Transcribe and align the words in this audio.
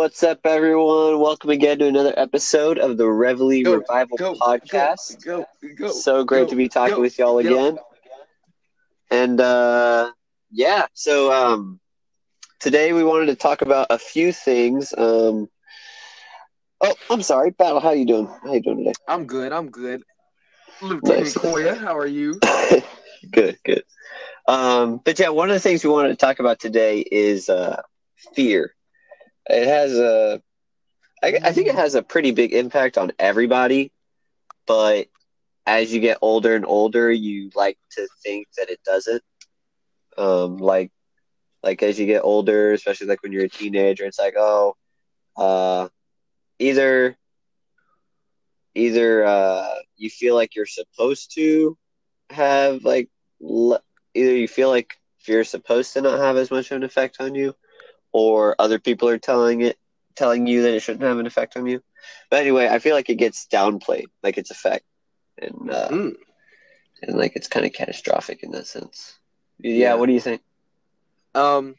What's 0.00 0.22
up, 0.22 0.40
everyone? 0.44 1.20
Welcome 1.20 1.50
again 1.50 1.78
to 1.80 1.86
another 1.86 2.14
episode 2.16 2.78
of 2.78 2.96
the 2.96 3.06
Reveille 3.06 3.62
Go, 3.62 3.74
Revival 3.74 4.16
go, 4.16 4.32
podcast. 4.32 5.22
Go, 5.22 5.44
so 5.90 6.24
great 6.24 6.48
to 6.48 6.56
be 6.56 6.70
talking 6.70 7.02
with 7.02 7.18
y'all 7.18 7.38
again. 7.38 7.76
And 9.10 9.38
uh, 9.38 10.10
yeah, 10.50 10.86
so 10.94 11.30
um, 11.30 11.80
today 12.60 12.94
we 12.94 13.04
wanted 13.04 13.26
to 13.26 13.34
talk 13.34 13.60
about 13.60 13.88
a 13.90 13.98
few 13.98 14.32
things. 14.32 14.94
Um, 14.96 15.50
oh, 16.80 16.94
I'm 17.10 17.20
sorry, 17.20 17.50
Battle. 17.50 17.80
How 17.80 17.90
you 17.90 18.06
doing? 18.06 18.26
How 18.42 18.54
you 18.54 18.62
doing 18.62 18.78
today? 18.78 18.94
I'm 19.06 19.26
good. 19.26 19.52
I'm 19.52 19.68
good. 19.68 20.02
Lieutenant 20.80 21.24
Nice. 21.24 21.34
Koya, 21.34 21.76
how 21.76 21.94
are 21.94 22.06
you? 22.06 22.40
good, 23.30 23.58
good. 23.66 23.82
Um, 24.48 25.02
but 25.04 25.18
yeah, 25.18 25.28
one 25.28 25.50
of 25.50 25.54
the 25.54 25.60
things 25.60 25.84
we 25.84 25.90
wanted 25.90 26.08
to 26.08 26.16
talk 26.16 26.38
about 26.38 26.58
today 26.58 27.00
is 27.00 27.50
uh, 27.50 27.82
fear. 28.34 28.74
It 29.48 29.66
has 29.66 29.98
a, 29.98 30.42
I, 31.22 31.38
I 31.42 31.52
think 31.52 31.68
it 31.68 31.74
has 31.74 31.94
a 31.94 32.02
pretty 32.02 32.30
big 32.30 32.52
impact 32.52 32.98
on 32.98 33.12
everybody, 33.18 33.92
but 34.66 35.08
as 35.66 35.92
you 35.92 36.00
get 36.00 36.18
older 36.22 36.54
and 36.54 36.64
older, 36.66 37.10
you 37.10 37.50
like 37.54 37.78
to 37.92 38.08
think 38.22 38.48
that 38.56 38.70
it 38.70 38.80
doesn't. 38.84 39.22
Um, 40.16 40.56
like, 40.58 40.90
like 41.62 41.82
as 41.82 41.98
you 41.98 42.06
get 42.06 42.22
older, 42.24 42.72
especially 42.72 43.06
like 43.06 43.22
when 43.22 43.32
you're 43.32 43.44
a 43.44 43.48
teenager, 43.48 44.04
it's 44.04 44.18
like, 44.18 44.34
oh, 44.36 44.76
uh, 45.36 45.88
either, 46.58 47.16
either 48.74 49.24
uh, 49.24 49.74
you 49.96 50.10
feel 50.10 50.34
like 50.34 50.54
you're 50.54 50.66
supposed 50.66 51.34
to 51.34 51.76
have 52.30 52.84
like 52.84 53.08
either 54.14 54.36
you 54.36 54.48
feel 54.48 54.68
like 54.68 54.94
you're 55.26 55.44
supposed 55.44 55.92
to 55.92 56.00
not 56.00 56.18
have 56.18 56.36
as 56.36 56.50
much 56.50 56.70
of 56.70 56.76
an 56.76 56.84
effect 56.84 57.16
on 57.20 57.34
you 57.34 57.54
or 58.12 58.54
other 58.58 58.78
people 58.78 59.08
are 59.08 59.18
telling 59.18 59.60
it 59.62 59.76
telling 60.16 60.46
you 60.46 60.62
that 60.62 60.74
it 60.74 60.80
shouldn't 60.80 61.02
have 61.04 61.18
an 61.18 61.26
effect 61.26 61.56
on 61.56 61.66
you 61.66 61.80
but 62.30 62.40
anyway 62.40 62.68
i 62.68 62.78
feel 62.78 62.94
like 62.94 63.08
it 63.08 63.16
gets 63.16 63.46
downplayed 63.52 64.06
like 64.22 64.36
its 64.38 64.50
effect 64.50 64.84
and 65.40 65.70
uh, 65.70 65.90
Mm. 65.90 66.14
and 67.02 67.16
like 67.18 67.32
it's 67.36 67.48
kind 67.48 67.66
of 67.66 67.72
catastrophic 67.72 68.42
in 68.42 68.50
that 68.52 68.66
sense 68.66 69.18
yeah, 69.60 69.94
Yeah. 69.94 69.94
what 69.94 70.06
do 70.06 70.12
you 70.12 70.20
think 70.20 70.42
Um, 71.34 71.74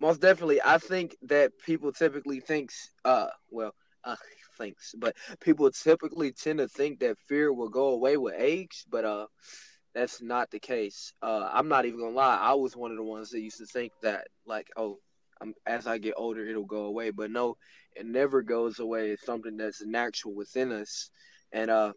most 0.00 0.20
definitely. 0.20 0.60
I 0.64 0.78
think 0.78 1.16
that 1.22 1.52
people 1.64 1.92
typically 1.92 2.40
thinks, 2.40 2.90
uh, 3.04 3.28
well, 3.50 3.74
uh, 4.04 4.16
thinks, 4.58 4.94
but 4.98 5.14
people 5.40 5.70
typically 5.70 6.32
tend 6.32 6.58
to 6.58 6.68
think 6.68 7.00
that 7.00 7.18
fear 7.28 7.52
will 7.52 7.68
go 7.68 7.88
away 7.88 8.16
with 8.16 8.34
age, 8.38 8.84
but 8.90 9.04
uh, 9.04 9.26
that's 9.94 10.22
not 10.22 10.50
the 10.50 10.60
case. 10.60 11.12
Uh, 11.22 11.48
I'm 11.52 11.68
not 11.68 11.84
even 11.86 12.00
gonna 12.00 12.14
lie. 12.14 12.36
I 12.36 12.54
was 12.54 12.76
one 12.76 12.90
of 12.90 12.96
the 12.96 13.02
ones 13.04 13.30
that 13.30 13.40
used 13.40 13.58
to 13.58 13.66
think 13.66 13.92
that, 14.02 14.26
like, 14.46 14.68
oh, 14.76 14.98
um, 15.40 15.54
as 15.66 15.86
I 15.86 15.98
get 15.98 16.14
older, 16.16 16.46
it'll 16.46 16.64
go 16.64 16.84
away. 16.84 17.10
But 17.10 17.30
no, 17.30 17.56
it 17.94 18.06
never 18.06 18.42
goes 18.42 18.78
away. 18.78 19.10
It's 19.10 19.24
something 19.24 19.56
that's 19.56 19.84
natural 19.84 20.34
within 20.34 20.72
us, 20.72 21.10
and 21.52 21.70
uh. 21.70 21.92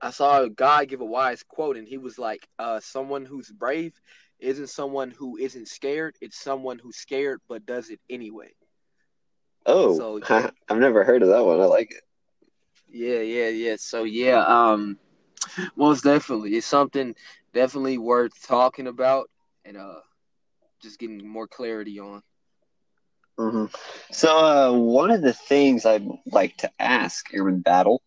I 0.00 0.10
saw 0.10 0.42
a 0.42 0.50
guy 0.50 0.84
give 0.84 1.00
a 1.00 1.04
wise 1.06 1.42
quote, 1.42 1.76
and 1.76 1.88
he 1.88 1.96
was 1.98 2.18
like, 2.18 2.46
uh, 2.58 2.80
"Someone 2.80 3.24
who's 3.24 3.50
brave 3.50 3.98
isn't 4.38 4.68
someone 4.68 5.10
who 5.10 5.36
isn't 5.38 5.68
scared. 5.68 6.16
It's 6.20 6.38
someone 6.38 6.78
who's 6.78 6.96
scared 6.96 7.40
but 7.48 7.64
does 7.66 7.90
it 7.90 8.00
anyway." 8.10 8.54
oh 9.66 9.96
So- 9.96 10.20
i've 10.68 10.78
never 10.78 11.04
heard 11.04 11.22
of 11.22 11.28
that 11.28 11.44
one 11.44 11.60
i 11.60 11.64
like 11.64 11.90
it 11.92 12.02
Yeah, 12.88 13.20
yeah, 13.20 13.48
yeah. 13.48 13.76
So 13.78 14.04
yeah, 14.04 14.40
um, 14.46 14.98
most 15.76 16.04
definitely, 16.04 16.54
it's 16.56 16.66
something 16.66 17.14
definitely 17.52 17.98
worth 17.98 18.32
talking 18.46 18.86
about 18.86 19.30
and 19.64 19.76
uh, 19.76 20.00
just 20.80 20.98
getting 20.98 21.26
more 21.26 21.46
clarity 21.48 21.98
on. 21.98 22.22
Hmm 23.38 23.66
So, 24.10 24.28
uh, 24.38 24.72
one 24.78 25.10
of 25.10 25.22
the 25.22 25.32
things 25.32 25.84
I'd 25.86 26.06
like 26.26 26.56
to 26.58 26.70
ask 26.78 27.32
Airman 27.34 27.60
Battle 27.60 28.02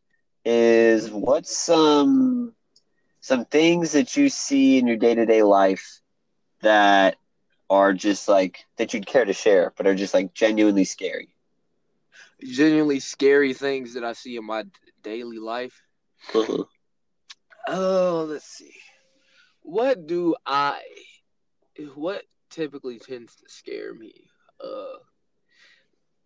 is 0.46 1.10
what's 1.12 1.56
some 1.56 2.54
some 3.22 3.46
things 3.46 3.92
that 3.94 4.16
you 4.18 4.30
see 4.30 4.78
in 4.78 4.88
your 4.88 4.98
day 4.98 5.16
to 5.16 5.26
day 5.26 5.44
life 5.44 6.02
that 6.62 7.16
are 7.70 7.94
just 7.94 8.28
like 8.28 8.66
that 8.78 8.94
you'd 8.94 9.06
care 9.08 9.26
to 9.26 9.34
share, 9.34 9.74
but 9.78 9.88
are 9.88 9.96
just 9.96 10.14
like 10.14 10.34
genuinely 10.34 10.86
scary. 10.86 11.30
Genuinely 12.44 13.00
scary 13.00 13.54
things 13.54 13.94
that 13.94 14.04
I 14.04 14.14
see 14.14 14.36
in 14.36 14.46
my 14.46 14.66
daily 15.04 15.38
life. 15.40 15.84
Mhm. 16.34 16.64
Oh, 17.68 18.26
let's 18.30 18.46
see. 18.46 18.74
What 19.62 20.08
do 20.08 20.36
I? 20.46 20.82
What 21.96 22.26
typically 22.50 23.00
tends 23.00 23.36
to 23.36 23.50
scare 23.50 23.94
me? 23.94 24.30
Uh, 24.64 24.98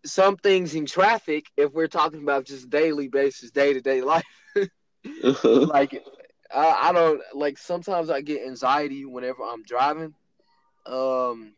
some 0.04 0.36
things 0.36 0.74
in 0.74 0.86
traffic. 0.86 1.46
If 1.56 1.72
we're 1.72 1.88
talking 1.88 2.22
about 2.22 2.46
just 2.46 2.70
daily 2.70 3.08
basis, 3.08 3.50
day 3.50 3.72
to 3.74 3.80
day 3.80 4.02
life, 4.02 4.24
like 5.44 6.02
I, 6.54 6.88
I 6.88 6.92
don't 6.92 7.20
like. 7.34 7.58
Sometimes 7.58 8.10
I 8.10 8.20
get 8.20 8.46
anxiety 8.46 9.04
whenever 9.04 9.42
I'm 9.42 9.62
driving. 9.62 10.14
Um. 10.86 11.54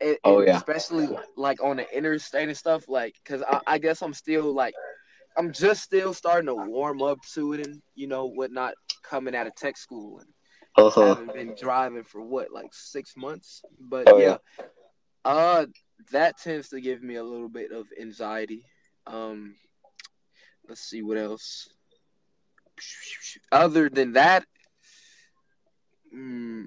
and- 0.00 0.16
Oh, 0.24 0.38
and 0.38 0.48
yeah. 0.48 0.56
Especially 0.56 1.08
like 1.36 1.62
on 1.62 1.76
the 1.76 1.96
interstate 1.96 2.48
and 2.48 2.56
stuff. 2.56 2.88
Like, 2.88 3.14
cause 3.24 3.42
I, 3.48 3.60
I 3.66 3.78
guess 3.78 4.02
I'm 4.02 4.12
still 4.14 4.52
like, 4.54 4.74
I'm 5.36 5.52
just 5.52 5.82
still 5.82 6.12
starting 6.14 6.46
to 6.46 6.54
warm 6.54 7.02
up 7.02 7.18
to 7.34 7.52
it 7.54 7.66
and 7.66 7.80
you 7.94 8.06
know 8.06 8.26
whatnot. 8.26 8.74
Coming 9.02 9.34
out 9.36 9.46
of 9.46 9.54
tech 9.54 9.76
school 9.76 10.18
and 10.18 10.28
Uh-huh. 10.76 11.06
haven't 11.06 11.32
been 11.32 11.54
driving 11.58 12.02
for 12.04 12.20
what 12.20 12.50
like 12.52 12.70
six 12.72 13.14
months 13.16 13.62
but 13.78 14.08
Oh, 14.08 14.18
yeah. 14.18 14.36
yeah. 14.58 14.64
uh 15.24 15.66
that 16.12 16.38
tends 16.38 16.68
to 16.70 16.80
give 16.80 17.02
me 17.02 17.16
a 17.16 17.24
little 17.24 17.48
bit 17.48 17.72
of 17.72 17.86
anxiety. 18.00 18.64
Um 19.06 19.54
let's 20.68 20.82
see 20.82 21.02
what 21.02 21.18
else. 21.18 21.68
Other 23.52 23.88
than 23.88 24.12
that 24.12 24.44
mm, 26.14 26.66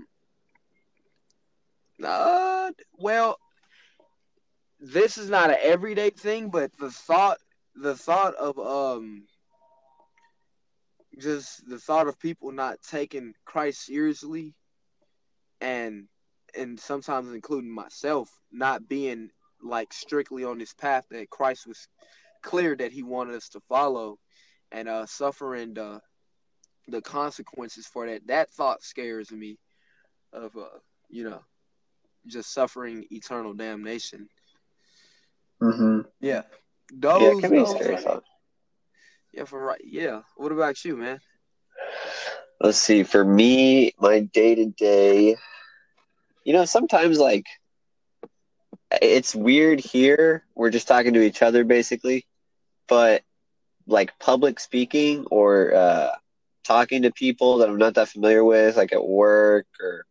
uh, 2.04 2.72
well 2.98 3.38
this 4.80 5.18
is 5.18 5.30
not 5.30 5.50
an 5.50 5.58
everyday 5.62 6.10
thing 6.10 6.50
but 6.50 6.72
the 6.80 6.90
thought 6.90 7.38
the 7.76 7.96
thought 7.96 8.36
of 8.36 8.58
um 8.60 9.24
just 11.18 11.68
the 11.68 11.80
thought 11.80 12.08
of 12.08 12.20
people 12.20 12.52
not 12.52 12.78
taking 12.82 13.34
Christ 13.46 13.86
seriously 13.86 14.54
and 15.60 16.08
and 16.58 16.80
sometimes 16.80 17.34
including 17.34 17.70
myself 17.72 18.30
not 18.52 18.88
being 18.88 19.30
like 19.62 19.92
strictly 19.94 20.44
on 20.44 20.58
this 20.58 20.74
path 20.74 21.06
that 21.12 21.30
Christ 21.30 21.68
was 21.68 21.88
clear 22.42 22.76
that 22.76 22.92
he 22.92 23.04
wanted 23.04 23.36
us 23.36 23.50
to 23.50 23.60
follow 23.68 24.18
and 24.72 24.88
uh 24.88 25.06
suffering 25.06 25.74
the 25.74 26.00
the 26.88 27.02
consequences 27.02 27.86
for 27.86 28.08
that 28.08 28.26
that 28.28 28.50
thought 28.52 28.82
scares 28.84 29.32
me 29.32 29.58
of 30.34 30.56
uh 30.56 30.80
you 31.10 31.24
know 31.30 31.42
just 32.28 32.54
suffering 32.54 33.06
eternal 33.12 33.54
damnation. 33.54 34.28
Hmm 35.62 36.02
yeah. 36.22 36.44
Yeah, 36.92 37.00
those, 37.00 37.38
it 37.38 37.42
can 37.42 37.52
be 37.52 37.58
those 37.58 37.70
scary 37.70 37.96
are- 37.96 37.98
thought. 37.98 38.24
yeah 39.34 39.44
for 39.46 39.60
right 39.64 39.82
yeah. 39.84 40.22
What 40.38 40.52
about 40.52 40.84
you 40.86 40.98
man? 40.98 41.20
Let's 42.62 42.78
see. 42.78 43.04
For 43.04 43.24
me, 43.24 43.94
my 44.00 44.20
day 44.20 44.56
to 44.56 44.66
day, 44.66 45.38
you 46.44 46.54
know, 46.54 46.66
sometimes 46.66 47.20
like 47.20 47.46
it's 49.02 49.36
weird 49.36 49.80
here. 49.80 50.44
We're 50.56 50.70
just 50.70 50.88
talking 50.88 51.14
to 51.14 51.22
each 51.22 51.42
other 51.42 51.64
basically, 51.64 52.26
but 52.88 53.24
like 53.88 54.18
public 54.20 54.60
speaking 54.60 55.26
or 55.32 55.74
uh, 55.74 56.10
talking 56.64 57.04
to 57.04 57.12
people 57.12 57.58
that 57.60 57.70
I'm 57.70 57.78
not 57.78 57.96
that 57.96 58.10
familiar 58.10 58.44
with, 58.44 58.78
like 58.78 58.94
at 58.94 59.06
work 59.06 59.68
or 59.82 60.06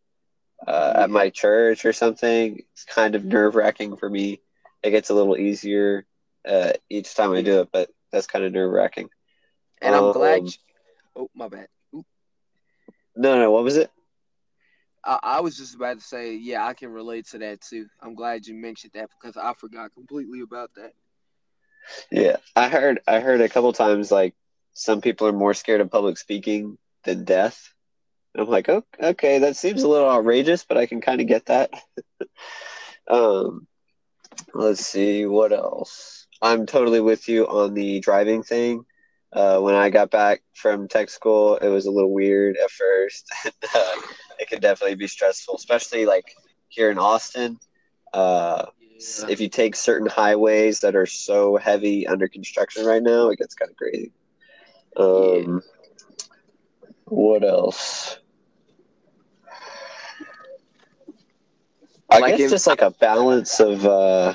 uh, 0.67 0.93
at 0.95 1.09
my 1.09 1.29
church 1.29 1.85
or 1.85 1.93
something, 1.93 2.59
it's 2.73 2.85
kind 2.85 3.15
of 3.15 3.25
nerve 3.25 3.55
wracking 3.55 3.95
for 3.97 4.09
me. 4.09 4.41
It 4.83 4.91
gets 4.91 5.09
a 5.09 5.13
little 5.13 5.37
easier 5.37 6.05
uh, 6.47 6.73
each 6.89 7.15
time 7.15 7.33
I 7.33 7.41
do 7.41 7.61
it, 7.61 7.69
but 7.71 7.89
that's 8.11 8.27
kind 8.27 8.45
of 8.45 8.53
nerve 8.53 8.71
wracking. 8.71 9.09
and 9.81 9.95
I'm 9.95 10.09
glad 10.09 10.43
Um, 10.43 10.45
you, 10.47 10.59
oh 11.15 11.29
my 11.35 11.47
bad 11.47 11.67
No, 13.15 13.37
no, 13.39 13.51
what 13.51 13.63
was 13.63 13.77
it? 13.77 13.91
I, 15.03 15.39
was 15.39 15.57
just 15.57 15.75
about 15.75 15.99
to 15.99 16.03
say, 16.03 16.35
yeah, 16.35 16.65
I 16.65 16.73
can 16.73 16.89
relate 16.89 17.27
to 17.27 17.37
that 17.39 17.61
too. 17.61 17.87
I'm 18.01 18.15
glad 18.15 18.45
you 18.45 18.53
mentioned 18.53 18.93
that 18.95 19.09
because 19.09 19.37
I 19.37 19.53
forgot 19.53 19.93
completely 19.93 20.41
about 20.41 20.71
that. 20.75 20.91
Yeah, 22.11 22.37
I 22.55 22.69
heard 22.69 22.99
I 23.07 23.19
heard 23.19 23.41
a 23.41 23.49
couple 23.49 23.71
times 23.73 24.11
like 24.11 24.35
some 24.73 25.01
people 25.01 25.27
are 25.27 25.33
more 25.33 25.53
scared 25.53 25.81
of 25.81 25.89
public 25.89 26.17
speaking 26.17 26.77
than 27.03 27.23
death. 27.23 27.73
And 28.33 28.43
I'm 28.43 28.49
like, 28.49 28.69
oh, 28.69 28.83
okay, 29.01 29.39
that 29.39 29.55
seems 29.55 29.83
a 29.83 29.87
little 29.87 30.09
outrageous, 30.09 30.63
but 30.63 30.77
I 30.77 30.85
can 30.85 31.01
kind 31.01 31.19
of 31.19 31.27
get 31.27 31.47
that. 31.47 31.71
um, 33.09 33.67
let's 34.53 34.85
see 34.85 35.25
what 35.25 35.51
else. 35.51 36.27
I'm 36.41 36.65
totally 36.65 37.01
with 37.01 37.27
you 37.27 37.47
on 37.47 37.73
the 37.73 37.99
driving 37.99 38.43
thing. 38.43 38.85
Uh, 39.31 39.59
when 39.59 39.75
I 39.75 39.89
got 39.89 40.11
back 40.11 40.41
from 40.55 40.87
tech 40.87 41.09
school, 41.09 41.57
it 41.57 41.67
was 41.67 41.85
a 41.85 41.91
little 41.91 42.13
weird 42.13 42.57
at 42.57 42.71
first. 42.71 43.27
it 44.39 44.49
can 44.49 44.61
definitely 44.61 44.95
be 44.95 45.07
stressful, 45.07 45.55
especially 45.55 46.05
like 46.05 46.25
here 46.69 46.91
in 46.91 46.97
Austin. 46.99 47.59
Uh, 48.13 48.65
s- 48.99 49.25
if 49.27 49.39
you 49.41 49.49
take 49.49 49.75
certain 49.75 50.07
highways 50.07 50.79
that 50.81 50.95
are 50.95 51.05
so 51.07 51.57
heavy 51.57 52.07
under 52.07 52.27
construction 52.27 52.85
right 52.85 53.03
now, 53.03 53.29
it 53.29 53.37
gets 53.39 53.55
kind 53.55 53.71
of 53.71 53.77
crazy. 53.77 54.11
Um, 54.97 55.61
what 57.05 57.43
else? 57.43 58.19
I 62.09 62.21
Like 62.21 62.23
guess 62.23 62.39
if- 62.39 62.49
just 62.49 62.67
like 62.67 62.81
a 62.81 62.91
balance 62.91 63.59
of 63.59 63.85
uh, 63.85 64.33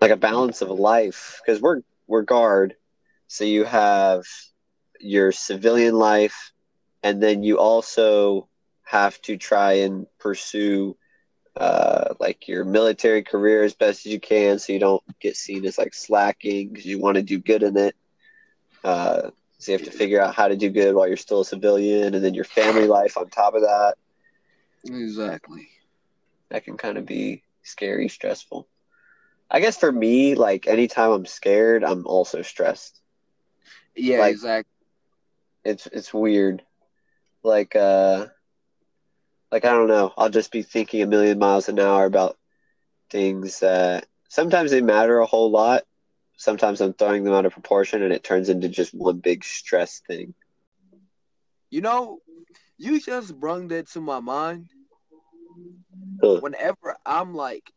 like 0.00 0.10
a 0.10 0.16
balance 0.16 0.62
of 0.62 0.70
life 0.70 1.40
because 1.44 1.60
we're 1.60 1.80
we're 2.06 2.22
guard, 2.22 2.76
so 3.28 3.44
you 3.44 3.64
have 3.64 4.24
your 5.00 5.32
civilian 5.32 5.94
life, 5.96 6.52
and 7.02 7.22
then 7.22 7.42
you 7.42 7.58
also 7.58 8.48
have 8.86 9.20
to 9.22 9.38
try 9.38 9.74
and 9.74 10.06
pursue 10.18 10.96
uh, 11.56 12.14
like 12.20 12.48
your 12.48 12.64
military 12.64 13.22
career 13.22 13.64
as 13.64 13.74
best 13.74 14.06
as 14.06 14.12
you 14.12 14.20
can, 14.20 14.58
so 14.58 14.72
you 14.72 14.80
don't 14.80 15.02
get 15.20 15.36
seen 15.36 15.64
as 15.66 15.78
like 15.78 15.94
slacking 15.94 16.70
because 16.70 16.86
you 16.86 17.00
want 17.00 17.16
to 17.16 17.22
do 17.22 17.38
good 17.38 17.62
in 17.62 17.76
it. 17.76 17.96
Uh, 18.84 19.30
so 19.58 19.72
you 19.72 19.78
have 19.78 19.86
to 19.86 19.92
figure 19.92 20.20
out 20.20 20.34
how 20.34 20.48
to 20.48 20.56
do 20.56 20.70
good 20.70 20.94
while 20.94 21.08
you're 21.08 21.16
still 21.16 21.40
a 21.40 21.44
civilian, 21.46 22.14
and 22.14 22.24
then 22.24 22.34
your 22.34 22.44
family 22.44 22.86
life 22.88 23.16
on 23.18 23.28
top 23.28 23.54
of 23.54 23.62
that. 23.62 23.94
Exactly. 24.84 25.68
That 26.50 26.64
can 26.64 26.76
kind 26.76 26.98
of 26.98 27.06
be 27.06 27.42
scary, 27.62 28.08
stressful. 28.08 28.68
I 29.50 29.60
guess 29.60 29.78
for 29.78 29.92
me, 29.92 30.34
like 30.34 30.66
anytime 30.66 31.10
I'm 31.12 31.26
scared, 31.26 31.84
I'm 31.84 32.06
also 32.06 32.42
stressed. 32.42 33.00
Yeah, 33.96 34.18
Like- 34.18 34.32
exactly. 34.32 34.70
It's 35.64 35.86
it's 35.86 36.14
weird. 36.14 36.62
Like 37.42 37.74
uh 37.76 38.26
like 39.50 39.64
I 39.64 39.70
don't 39.70 39.88
know, 39.88 40.12
I'll 40.16 40.30
just 40.30 40.52
be 40.52 40.62
thinking 40.62 41.02
a 41.02 41.06
million 41.06 41.38
miles 41.38 41.68
an 41.68 41.78
hour 41.78 42.04
about 42.04 42.36
things 43.10 43.60
that 43.60 44.06
sometimes 44.28 44.70
they 44.70 44.80
matter 44.80 45.18
a 45.18 45.26
whole 45.26 45.50
lot. 45.50 45.84
Sometimes 46.36 46.80
I'm 46.80 46.92
throwing 46.92 47.24
them 47.24 47.32
out 47.32 47.46
of 47.46 47.52
proportion 47.52 48.02
and 48.02 48.12
it 48.12 48.22
turns 48.22 48.48
into 48.48 48.68
just 48.68 48.92
one 48.94 49.18
big 49.18 49.44
stress 49.44 50.00
thing. 50.06 50.34
You 51.70 51.80
know, 51.80 52.18
you 52.78 53.00
just 53.00 53.38
brung 53.38 53.68
that 53.68 53.88
to 53.90 54.00
my 54.00 54.20
mind. 54.20 54.68
Huh. 56.22 56.40
Whenever 56.40 56.96
I'm 57.04 57.34
like, 57.34 57.70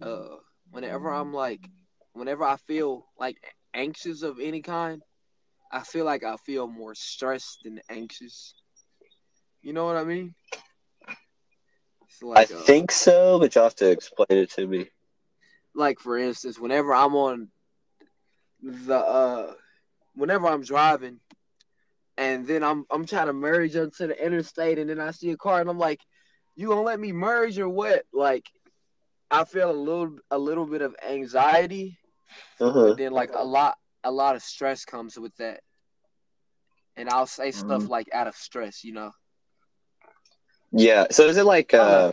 uh, 0.00 0.36
whenever 0.70 1.10
I'm 1.12 1.32
like, 1.32 1.68
whenever 2.12 2.44
I 2.44 2.56
feel 2.56 3.06
like 3.18 3.36
anxious 3.74 4.22
of 4.22 4.38
any 4.40 4.62
kind, 4.62 5.02
I 5.70 5.80
feel 5.80 6.04
like 6.04 6.24
I 6.24 6.36
feel 6.36 6.66
more 6.66 6.94
stressed 6.94 7.60
than 7.64 7.80
anxious. 7.88 8.54
You 9.62 9.72
know 9.72 9.86
what 9.86 9.96
I 9.96 10.04
mean? 10.04 10.34
It's 12.08 12.22
I 12.34 12.44
like, 12.44 12.50
uh, 12.50 12.66
think 12.66 12.90
so, 12.92 13.38
but 13.38 13.54
you'll 13.54 13.64
have 13.64 13.74
to 13.76 13.90
explain 13.90 14.26
it 14.30 14.50
to 14.52 14.66
me. 14.66 14.90
like 15.74 15.98
for 16.00 16.16
instance, 16.18 16.58
whenever 16.58 16.94
I'm 16.94 17.14
on 17.14 17.50
the 18.62 18.96
uh 18.96 19.54
whenever 20.14 20.46
I'm 20.46 20.62
driving 20.62 21.20
and 22.16 22.46
then 22.46 22.62
I'm 22.62 22.84
I'm 22.90 23.06
trying 23.06 23.26
to 23.26 23.32
merge 23.32 23.76
onto 23.76 24.06
the 24.08 24.24
interstate 24.24 24.78
and 24.78 24.88
then 24.90 25.00
I 25.00 25.10
see 25.10 25.30
a 25.30 25.36
car 25.36 25.60
and 25.60 25.68
I'm 25.70 25.78
like, 25.78 26.00
you 26.56 26.68
gonna 26.68 26.82
let 26.82 27.00
me 27.00 27.12
merge 27.12 27.58
or 27.58 27.68
what? 27.68 28.04
Like 28.12 28.46
I 29.30 29.44
feel 29.44 29.70
a 29.70 29.72
little 29.72 30.18
a 30.30 30.38
little 30.38 30.66
bit 30.66 30.82
of 30.82 30.96
anxiety, 31.06 31.98
Uh-huh. 32.60 32.84
but 32.84 32.96
then 32.96 33.12
like 33.12 33.30
a 33.34 33.44
lot 33.44 33.76
a 34.04 34.10
lot 34.10 34.36
of 34.36 34.42
stress 34.42 34.84
comes 34.84 35.18
with 35.18 35.34
that. 35.36 35.60
And 36.96 37.08
I'll 37.08 37.26
say 37.26 37.50
stuff 37.52 37.84
Mhm. 37.84 37.88
like 37.88 38.08
out 38.12 38.26
of 38.28 38.34
stress, 38.36 38.84
you 38.84 38.92
know. 38.92 39.12
Yeah. 40.72 41.06
So 41.10 41.26
is 41.26 41.36
it 41.36 41.44
like 41.44 41.74
uh 41.74 42.12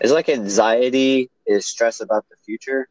is 0.00 0.10
it 0.10 0.14
like 0.14 0.28
anxiety 0.28 1.30
is 1.46 1.66
stress 1.66 2.00
about 2.00 2.26
the 2.30 2.36
future? 2.44 2.88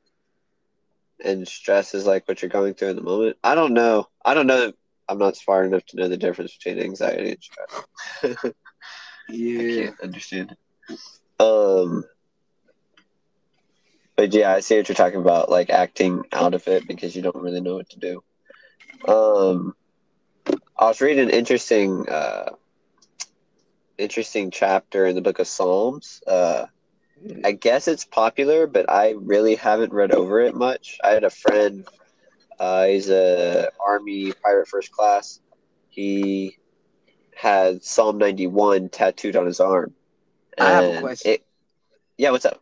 And 1.24 1.48
stress 1.48 1.94
is 1.96 2.06
like 2.06 2.28
what 2.28 2.42
you're 2.42 2.50
going 2.50 2.74
through 2.74 2.90
in 2.90 2.96
the 2.96 3.02
moment? 3.02 3.38
I 3.44 3.56
don't 3.56 3.74
know. 3.74 4.08
I 4.26 4.34
don't 4.34 4.48
know 4.48 4.72
I'm 5.10 5.20
not 5.20 5.38
smart 5.38 5.66
enough 5.66 5.86
to 5.88 5.98
know 5.98 6.10
the 6.10 6.18
difference 6.18 6.56
between 6.58 6.84
anxiety 6.84 7.32
and 7.32 7.44
stress. 7.44 8.54
yeah. 9.30 9.60
I 9.60 9.86
can't 9.86 10.02
understand. 10.02 10.56
Um 11.40 12.04
but 14.16 14.34
yeah, 14.34 14.54
I 14.54 14.62
see 14.62 14.78
what 14.78 14.90
you're 14.90 14.96
talking 14.96 15.22
about, 15.22 15.50
like 15.50 15.70
acting 15.70 16.24
out 16.34 16.56
of 16.56 16.68
it 16.68 16.88
because 16.88 17.16
you 17.16 17.22
don't 17.22 17.36
really 17.36 17.62
know 17.62 17.76
what 17.76 17.90
to 17.92 18.00
do. 18.00 18.24
Um 19.08 19.76
I 20.78 20.86
was 20.86 21.02
reading 21.02 21.26
an 21.26 21.30
interesting 21.30 22.08
uh 22.10 22.50
interesting 23.98 24.52
chapter 24.52 25.06
in 25.06 25.16
the 25.16 25.22
book 25.22 25.40
of 25.40 25.48
Psalms. 25.48 26.22
Uh 26.28 26.68
I 27.44 27.52
guess 27.54 27.88
it's 27.88 28.06
popular, 28.06 28.68
but 28.68 28.90
I 28.90 29.16
really 29.18 29.56
haven't 29.56 29.92
read 29.92 30.12
over 30.12 30.40
it 30.40 30.56
much. 30.56 31.00
I 31.04 31.10
had 31.10 31.24
a 31.24 31.32
friend, 31.32 31.88
uh, 32.60 32.86
he's 32.86 33.10
a 33.10 33.70
Army 33.80 34.32
private 34.34 34.68
first 34.68 34.92
class. 34.92 35.40
He 35.90 36.58
had 37.36 37.84
Psalm 37.84 38.18
91 38.20 38.90
tattooed 38.90 39.36
on 39.36 39.48
his 39.48 39.60
arm. 39.60 39.94
I 40.60 40.72
have 40.72 40.86
a 40.86 41.02
question. 41.02 41.32
It, 41.34 41.46
yeah, 42.18 42.32
what's 42.32 42.46
up? 42.46 42.62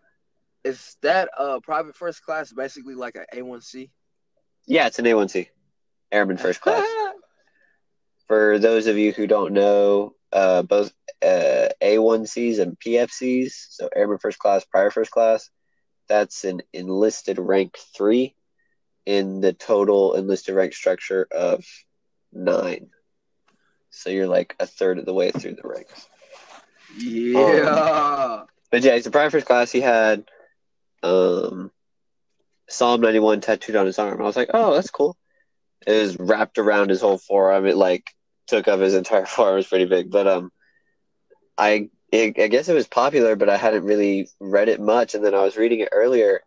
Is 0.63 0.97
that 1.01 1.29
uh 1.37 1.59
private 1.61 1.95
first 1.95 2.23
class 2.23 2.51
basically 2.51 2.95
like 2.95 3.15
a 3.15 3.35
A1C? 3.35 3.89
Yeah, 4.67 4.87
it's 4.87 4.99
an 4.99 5.05
A1C, 5.05 5.47
Airman 6.11 6.37
First 6.37 6.61
Class. 6.61 6.87
For 8.27 8.57
those 8.57 8.87
of 8.87 8.97
you 8.97 9.11
who 9.11 9.27
don't 9.27 9.53
know, 9.53 10.14
uh, 10.35 10.63
both 10.63 10.93
uh, 11.23 11.69
A1Cs 11.81 12.59
and 12.59 12.77
PFCs, 12.77 13.51
so 13.69 13.89
Airman 13.95 14.17
First 14.17 14.37
Class, 14.37 14.65
Prior 14.65 14.91
First 14.91 15.11
Class, 15.11 15.49
that's 16.09 16.43
an 16.43 16.61
enlisted 16.73 17.39
rank 17.39 17.77
three 17.95 18.35
in 19.05 19.39
the 19.39 19.53
total 19.53 20.13
enlisted 20.13 20.53
rank 20.53 20.73
structure 20.73 21.25
of 21.31 21.63
nine. 22.33 22.89
So 23.91 24.09
you're 24.09 24.27
like 24.27 24.55
a 24.59 24.65
third 24.65 24.99
of 24.99 25.05
the 25.05 25.13
way 25.13 25.31
through 25.31 25.55
the 25.55 25.67
ranks. 25.67 26.07
Yeah. 26.97 28.43
But 28.71 28.83
yeah, 28.83 28.95
he's 28.95 29.07
a 29.07 29.11
Prior 29.11 29.29
First 29.29 29.45
Class. 29.45 29.71
He 29.71 29.79
had 29.79 30.25
um, 31.01 31.71
Psalm 32.67 32.99
91 32.99 33.39
tattooed 33.39 33.77
on 33.77 33.85
his 33.85 33.99
arm. 33.99 34.19
I 34.19 34.25
was 34.25 34.35
like, 34.35 34.49
oh, 34.53 34.73
that's 34.73 34.91
cool. 34.91 35.15
It 35.87 35.93
was 35.93 36.19
wrapped 36.19 36.57
around 36.57 36.89
his 36.89 36.99
whole 36.99 37.19
forearm. 37.19 37.65
It 37.65 37.77
like 37.77 38.14
took 38.47 38.67
up 38.67 38.79
his 38.79 38.93
entire. 38.93 39.25
It 39.37 39.55
was 39.55 39.67
pretty 39.67 39.85
big. 39.85 40.11
But 40.11 40.27
um, 40.27 40.51
I 41.57 41.89
it, 42.11 42.39
I 42.39 42.47
guess 42.47 42.69
it 42.69 42.73
was 42.75 42.87
popular, 42.87 43.35
but 43.35 43.49
I 43.49 43.57
hadn't 43.57 43.83
really 43.85 44.29
read 44.39 44.69
it 44.69 44.79
much. 44.79 45.15
And 45.15 45.23
then 45.23 45.33
I 45.35 45.43
was 45.43 45.57
reading 45.57 45.79
it 45.81 45.89
earlier, 45.91 46.41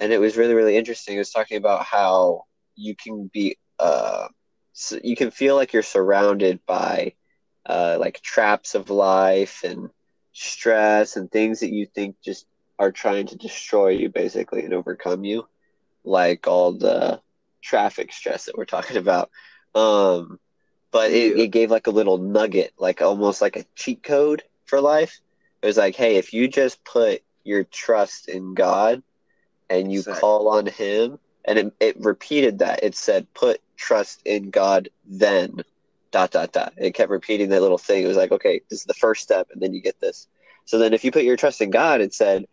and 0.00 0.12
it 0.12 0.18
was 0.20 0.36
really 0.36 0.54
really 0.54 0.76
interesting. 0.76 1.16
It 1.16 1.18
was 1.20 1.30
talking 1.32 1.56
about 1.58 1.84
how 1.84 2.44
you 2.76 2.94
can 2.96 3.30
be 3.32 3.58
uh, 3.78 4.28
s 4.74 4.94
you 5.02 5.16
can 5.16 5.30
feel 5.30 5.56
like 5.56 5.72
you're 5.72 5.82
surrounded 5.82 6.60
by 6.66 7.14
uh, 7.66 7.96
like 8.00 8.20
traps 8.22 8.74
of 8.74 8.90
life 8.90 9.62
and 9.64 9.90
stress 10.32 11.16
and 11.16 11.30
things 11.30 11.60
that 11.60 11.72
you 11.72 11.86
think 11.86 12.16
just 12.24 12.46
are 12.78 12.92
trying 12.92 13.26
to 13.26 13.36
destroy 13.36 13.88
you 13.88 14.08
basically 14.08 14.64
and 14.64 14.74
overcome 14.74 15.24
you 15.24 15.46
like 16.04 16.46
all 16.48 16.72
the 16.72 17.20
traffic 17.62 18.12
stress 18.12 18.46
that 18.46 18.56
we're 18.56 18.64
talking 18.64 18.96
about 18.96 19.30
um 19.74 20.38
but 20.92 21.12
it, 21.12 21.38
it 21.38 21.48
gave 21.48 21.70
like 21.70 21.88
a 21.88 21.92
little 21.92 22.18
nugget 22.18 22.72
like 22.78 23.02
almost 23.02 23.42
like 23.42 23.56
a 23.56 23.64
cheat 23.76 24.02
code 24.04 24.42
for 24.66 24.80
life. 24.80 25.20
It 25.62 25.66
was 25.66 25.78
like 25.78 25.96
hey 25.96 26.16
if 26.16 26.32
you 26.34 26.48
just 26.48 26.84
put 26.84 27.22
your 27.44 27.64
trust 27.64 28.28
in 28.28 28.54
god 28.54 29.02
and 29.70 29.92
you 29.92 30.04
Exactly. 30.04 30.20
call 30.20 30.48
on 30.48 30.66
him 30.66 31.18
and 31.46 31.58
it, 31.58 31.74
it 31.80 31.96
repeated 32.00 32.58
that. 32.60 32.82
It 32.84 32.96
said 32.96 33.26
put 33.34 33.60
trust 33.76 34.22
in 34.26 34.50
god 34.50 34.88
then 35.04 35.56
dot 36.12 36.30
dot 36.32 36.52
dot. 36.52 36.74
It 36.78 36.94
kept 36.94 37.10
repeating 37.10 37.50
that 37.50 37.62
little 37.62 37.78
thing. 37.78 38.04
It 38.04 38.08
was 38.08 38.16
like 38.16 38.32
okay 38.32 38.60
this 38.70 38.80
is 38.80 38.86
the 38.86 38.94
first 38.94 39.22
step 39.22 39.48
and 39.52 39.62
then 39.62 39.74
you 39.74 39.82
get 39.82 40.00
this. 40.00 40.28
So 40.66 40.78
then 40.78 40.94
if 40.94 41.04
you 41.04 41.10
put 41.12 41.24
your 41.24 41.36
trust 41.36 41.60
in 41.60 41.70
god 41.70 42.00
it 42.00 42.14
said 42.14 42.46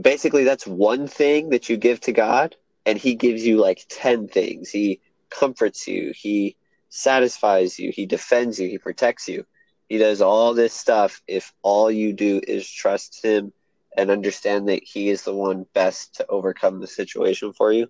basically 0.00 0.44
that's 0.44 0.66
one 0.66 1.06
thing 1.06 1.50
that 1.50 1.68
you 1.68 1.76
give 1.76 2.00
to 2.00 2.12
god 2.12 2.56
and 2.86 2.98
he 2.98 3.14
gives 3.14 3.46
you 3.46 3.58
like 3.58 3.86
10 3.88 4.28
things. 4.28 4.70
He 4.70 5.00
comforts 5.30 5.86
you. 5.86 6.12
He 6.14 6.56
satisfies 6.90 7.78
you 7.78 7.92
he 7.92 8.06
defends 8.06 8.60
you 8.60 8.68
he 8.68 8.78
protects 8.78 9.28
you. 9.28 9.46
He 9.88 9.98
does 9.98 10.22
all 10.22 10.54
this 10.54 10.74
stuff 10.74 11.22
if 11.28 11.52
all 11.62 11.90
you 11.90 12.12
do 12.12 12.40
is 12.46 12.70
trust 12.70 13.24
him 13.24 13.52
and 13.96 14.10
understand 14.10 14.68
that 14.68 14.82
he 14.84 15.08
is 15.10 15.24
the 15.24 15.34
one 15.34 15.66
best 15.74 16.16
to 16.16 16.26
overcome 16.28 16.80
the 16.80 16.86
situation 16.86 17.52
for 17.52 17.72
you. 17.72 17.88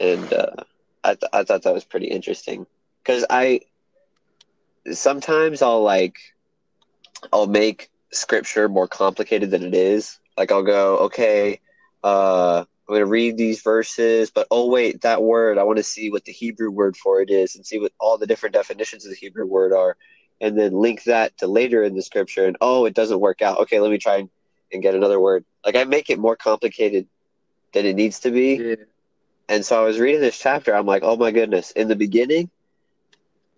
And 0.00 0.32
uh, 0.32 0.50
I, 1.04 1.14
th- 1.14 1.30
I 1.32 1.44
thought 1.44 1.62
that 1.62 1.74
was 1.74 1.84
pretty 1.84 2.08
interesting. 2.08 2.66
Because 3.02 3.24
i 3.30 3.60
sometimes 4.92 5.62
i'll 5.62 5.82
like 5.82 6.16
i'll 7.32 7.46
make 7.46 7.90
scripture 8.12 8.68
more 8.68 8.88
complicated 8.88 9.50
than 9.50 9.62
it 9.62 9.74
is. 9.74 10.18
Like 10.36 10.52
i'll 10.52 10.62
go 10.64 10.98
okay 10.98 11.60
uh 12.02 12.64
i'm 12.92 12.98
going 12.98 13.06
to 13.06 13.10
read 13.10 13.36
these 13.36 13.62
verses 13.62 14.30
but 14.30 14.46
oh 14.50 14.68
wait 14.68 15.00
that 15.00 15.22
word 15.22 15.58
i 15.58 15.62
want 15.62 15.76
to 15.78 15.82
see 15.82 16.10
what 16.10 16.24
the 16.24 16.32
hebrew 16.32 16.70
word 16.70 16.96
for 16.96 17.20
it 17.20 17.30
is 17.30 17.56
and 17.56 17.66
see 17.66 17.78
what 17.78 17.92
all 17.98 18.18
the 18.18 18.26
different 18.26 18.54
definitions 18.54 19.04
of 19.04 19.10
the 19.10 19.16
hebrew 19.16 19.46
word 19.46 19.72
are 19.72 19.96
and 20.40 20.58
then 20.58 20.72
link 20.72 21.04
that 21.04 21.36
to 21.38 21.46
later 21.46 21.82
in 21.82 21.94
the 21.94 22.02
scripture 22.02 22.46
and 22.46 22.56
oh 22.60 22.84
it 22.84 22.94
doesn't 22.94 23.20
work 23.20 23.42
out 23.42 23.58
okay 23.60 23.80
let 23.80 23.90
me 23.90 23.98
try 23.98 24.16
and 24.16 24.28
and 24.72 24.82
get 24.82 24.94
another 24.94 25.20
word. 25.20 25.44
Like 25.64 25.76
I 25.76 25.84
make 25.84 26.10
it 26.10 26.18
more 26.18 26.36
complicated 26.36 27.06
than 27.72 27.86
it 27.86 27.94
needs 27.94 28.20
to 28.20 28.30
be. 28.30 28.54
Yeah. 28.54 28.74
And 29.48 29.64
so 29.64 29.80
I 29.80 29.84
was 29.84 29.98
reading 29.98 30.20
this 30.20 30.38
chapter. 30.38 30.74
I'm 30.74 30.86
like, 30.86 31.02
oh 31.04 31.16
my 31.16 31.30
goodness! 31.30 31.72
In 31.72 31.88
the 31.88 31.96
beginning, 31.96 32.50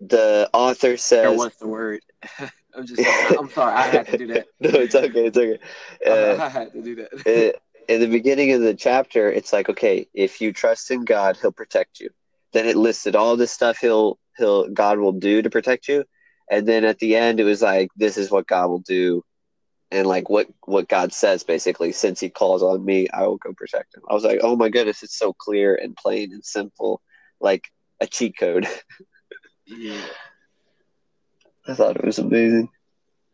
the 0.00 0.50
author 0.53 0.97
says, 0.97 1.38
was 1.38 1.55
the 1.57 1.69
word. 1.69 2.00
I'm 2.75 2.87
just. 2.87 3.07
I'm 3.38 3.49
sorry. 3.50 3.75
I 3.75 3.83
had 3.83 4.07
to 4.09 4.19
do 4.19 4.26
that. 4.29 4.47
"No, 4.61 4.71
it's 4.71 4.95
okay, 4.95 5.26
it's 5.26 5.38
okay." 5.38 5.59
Uh, 6.07 6.37
I 6.41 6.49
had 6.49 6.73
to 6.73 6.83
do 6.83 6.97
that. 6.97 7.61
In 7.88 8.00
the 8.00 8.07
beginning 8.07 8.53
of 8.53 8.61
the 8.61 8.75
chapter, 8.75 9.31
it's 9.31 9.53
like, 9.53 9.69
okay, 9.69 10.07
if 10.14 10.41
you 10.41 10.53
trust 10.53 10.91
in 10.91 11.05
God, 11.05 11.37
He'll 11.41 11.53
protect 11.53 12.00
you. 12.00 12.11
Then 12.53 12.67
it 12.67 12.76
listed 12.76 13.17
all 13.17 13.37
this 13.37 13.53
stuff 13.53 13.79
He'll 13.79 14.19
He'll 14.37 14.69
God 14.69 14.99
will 14.99 15.12
do 15.12 15.43
to 15.43 15.50
protect 15.50 15.88
you, 15.88 16.05
and 16.50 16.67
then 16.67 16.85
at 16.85 16.99
the 16.99 17.17
end, 17.17 17.41
it 17.41 17.45
was 17.45 17.62
like, 17.62 17.88
this 17.97 18.17
is 18.17 18.31
what 18.31 18.47
God 18.47 18.69
will 18.69 18.81
do, 18.81 19.23
and 19.91 20.07
like 20.07 20.29
what 20.29 20.49
what 20.64 20.88
God 20.88 21.12
says 21.12 21.43
basically. 21.43 21.93
Since 21.93 22.21
He 22.21 22.31
calls 22.31 22.62
on 22.62 22.85
me, 22.85 23.09
I 23.11 23.23
will 23.26 23.38
go 23.38 23.53
protect 23.57 23.95
him. 23.95 24.03
I 24.09 24.14
was 24.14 24.25
like, 24.25 24.41
oh 24.43 24.57
my 24.57 24.69
goodness, 24.69 25.03
it's 25.03 25.19
so 25.19 25.33
clear 25.33 25.75
and 25.75 25.97
plain 25.97 26.33
and 26.33 26.45
simple, 26.45 27.00
like 27.41 27.64
a 28.00 28.07
cheat 28.07 28.37
code. 28.38 28.67
yeah. 29.67 30.00
I 31.67 31.75
thought 31.75 31.97
it 31.97 32.05
was 32.05 32.19
amazing. 32.19 32.69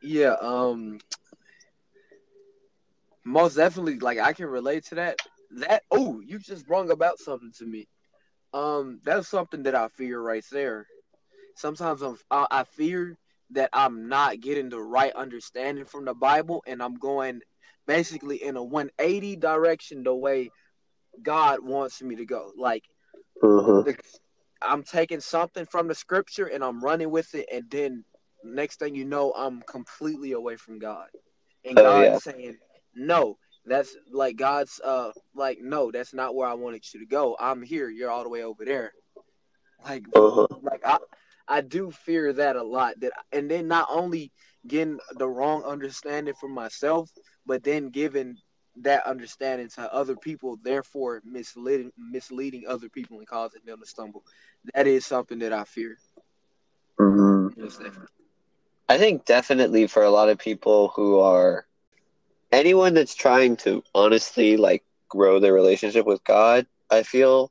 Yeah. 0.03 0.37
Um. 0.41 0.99
Most 3.25 3.57
definitely, 3.57 3.99
like 3.99 4.19
I 4.19 4.33
can 4.33 4.47
relate 4.47 4.85
to 4.87 4.97
that. 4.97 5.19
That 5.59 5.83
oh, 5.91 6.21
you 6.21 6.39
just 6.39 6.67
brought 6.67 6.91
about 6.91 7.19
something 7.19 7.53
to 7.59 7.67
me. 7.67 7.87
Um, 8.53 9.01
that's 9.05 9.29
something 9.29 9.65
that 9.65 9.75
I 9.75 9.89
fear 9.89 10.21
right 10.21 10.45
there. 10.51 10.87
Sometimes 11.55 12.03
I'm, 12.03 12.17
I, 12.31 12.47
I 12.51 12.65
fear 12.65 13.17
that 13.51 13.71
I'm 13.73 14.09
not 14.09 14.41
getting 14.41 14.69
the 14.69 14.81
right 14.81 15.13
understanding 15.15 15.85
from 15.85 16.05
the 16.05 16.15
Bible, 16.15 16.63
and 16.67 16.83
I'm 16.83 16.95
going 16.95 17.43
basically 17.87 18.43
in 18.43 18.57
a 18.57 18.63
180 18.63 19.37
direction 19.37 20.03
the 20.05 20.15
way 20.15 20.51
God 21.23 21.61
wants 21.65 22.03
me 22.03 22.17
to 22.17 22.25
go. 22.27 22.53
Like 22.57 22.85
Uh-huh. 23.43 23.85
the, 23.85 23.97
I'm 24.63 24.83
taking 24.83 25.21
something 25.21 25.67
from 25.67 25.89
the 25.89 25.95
scripture 25.95 26.47
and 26.47 26.65
I'm 26.65 26.81
running 26.83 27.11
with 27.11 27.35
it, 27.35 27.49
and 27.53 27.65
then 27.71 28.05
next 28.43 28.79
thing 28.79 28.95
you 28.95 29.05
know, 29.05 29.33
I'm 29.33 29.63
completely 29.63 30.33
away 30.33 30.57
from 30.57 30.79
God, 30.79 31.09
and 31.65 31.79
Oh, 31.79 32.03
yeah. 32.03 32.19
saying, 32.19 32.59
"No, 32.95 33.39
that's 33.65 33.97
like 34.13 34.37
God's 34.37 34.81
uh 34.85 35.13
like 35.35 35.59
no, 35.61 35.91
that's 35.91 36.15
not 36.15 36.35
where 36.35 36.49
I 36.49 36.55
wanted 36.55 36.83
you 36.93 37.01
to 37.01 37.07
go. 37.07 37.37
I'm 37.39 37.63
here. 37.63 37.89
You're 37.89 38.11
all 38.11 38.23
the 38.25 38.31
way 38.31 38.43
over 38.43 38.65
there." 38.65 38.93
Like, 39.85 40.05
Uh-huh. 40.15 40.47
like 40.63 40.83
I, 40.85 40.99
I 41.49 41.61
do 41.61 41.91
fear 41.91 42.33
that 42.35 42.57
a 42.57 42.63
lot. 42.63 43.01
That 43.01 43.13
and 43.33 43.51
then 43.51 43.69
not 43.69 43.89
only 43.91 44.33
getting 44.67 44.99
the 45.17 45.29
wrong 45.29 45.63
understanding 45.65 46.35
for 46.35 46.49
myself, 46.49 47.11
but 47.47 47.63
then 47.65 47.91
giving 47.91 48.37
that 48.83 49.07
understanding 49.07 49.69
to 49.71 49.93
other 49.93 50.17
people, 50.17 50.57
therefore 50.63 51.21
misleading 51.25 51.93
misleading 51.99 52.65
other 52.69 52.89
people 52.89 53.19
and 53.19 53.27
causing 53.29 53.63
them 53.65 53.81
to 53.81 53.87
stumble. 53.87 54.23
That 54.75 54.87
is 54.87 55.07
something 55.07 55.39
that 55.41 55.53
I 55.53 55.65
fear. 55.65 55.97
Mhm. 56.99 57.53
I 58.89 58.99
think 58.99 59.25
definitely 59.25 59.87
for 59.87 60.03
a 60.03 60.11
lot 60.11 60.29
of 60.29 60.39
people 60.39 60.89
who 60.95 61.19
are 61.21 61.67
anyone 62.53 62.95
that's 62.95 63.15
trying 63.15 63.57
to 63.59 63.83
honestly 63.95 64.57
like 64.57 64.85
grow 65.09 65.41
their 65.41 65.55
relationship 65.55 66.07
with 66.07 66.23
God, 66.25 66.67
I 66.91 67.03
feel 67.03 67.51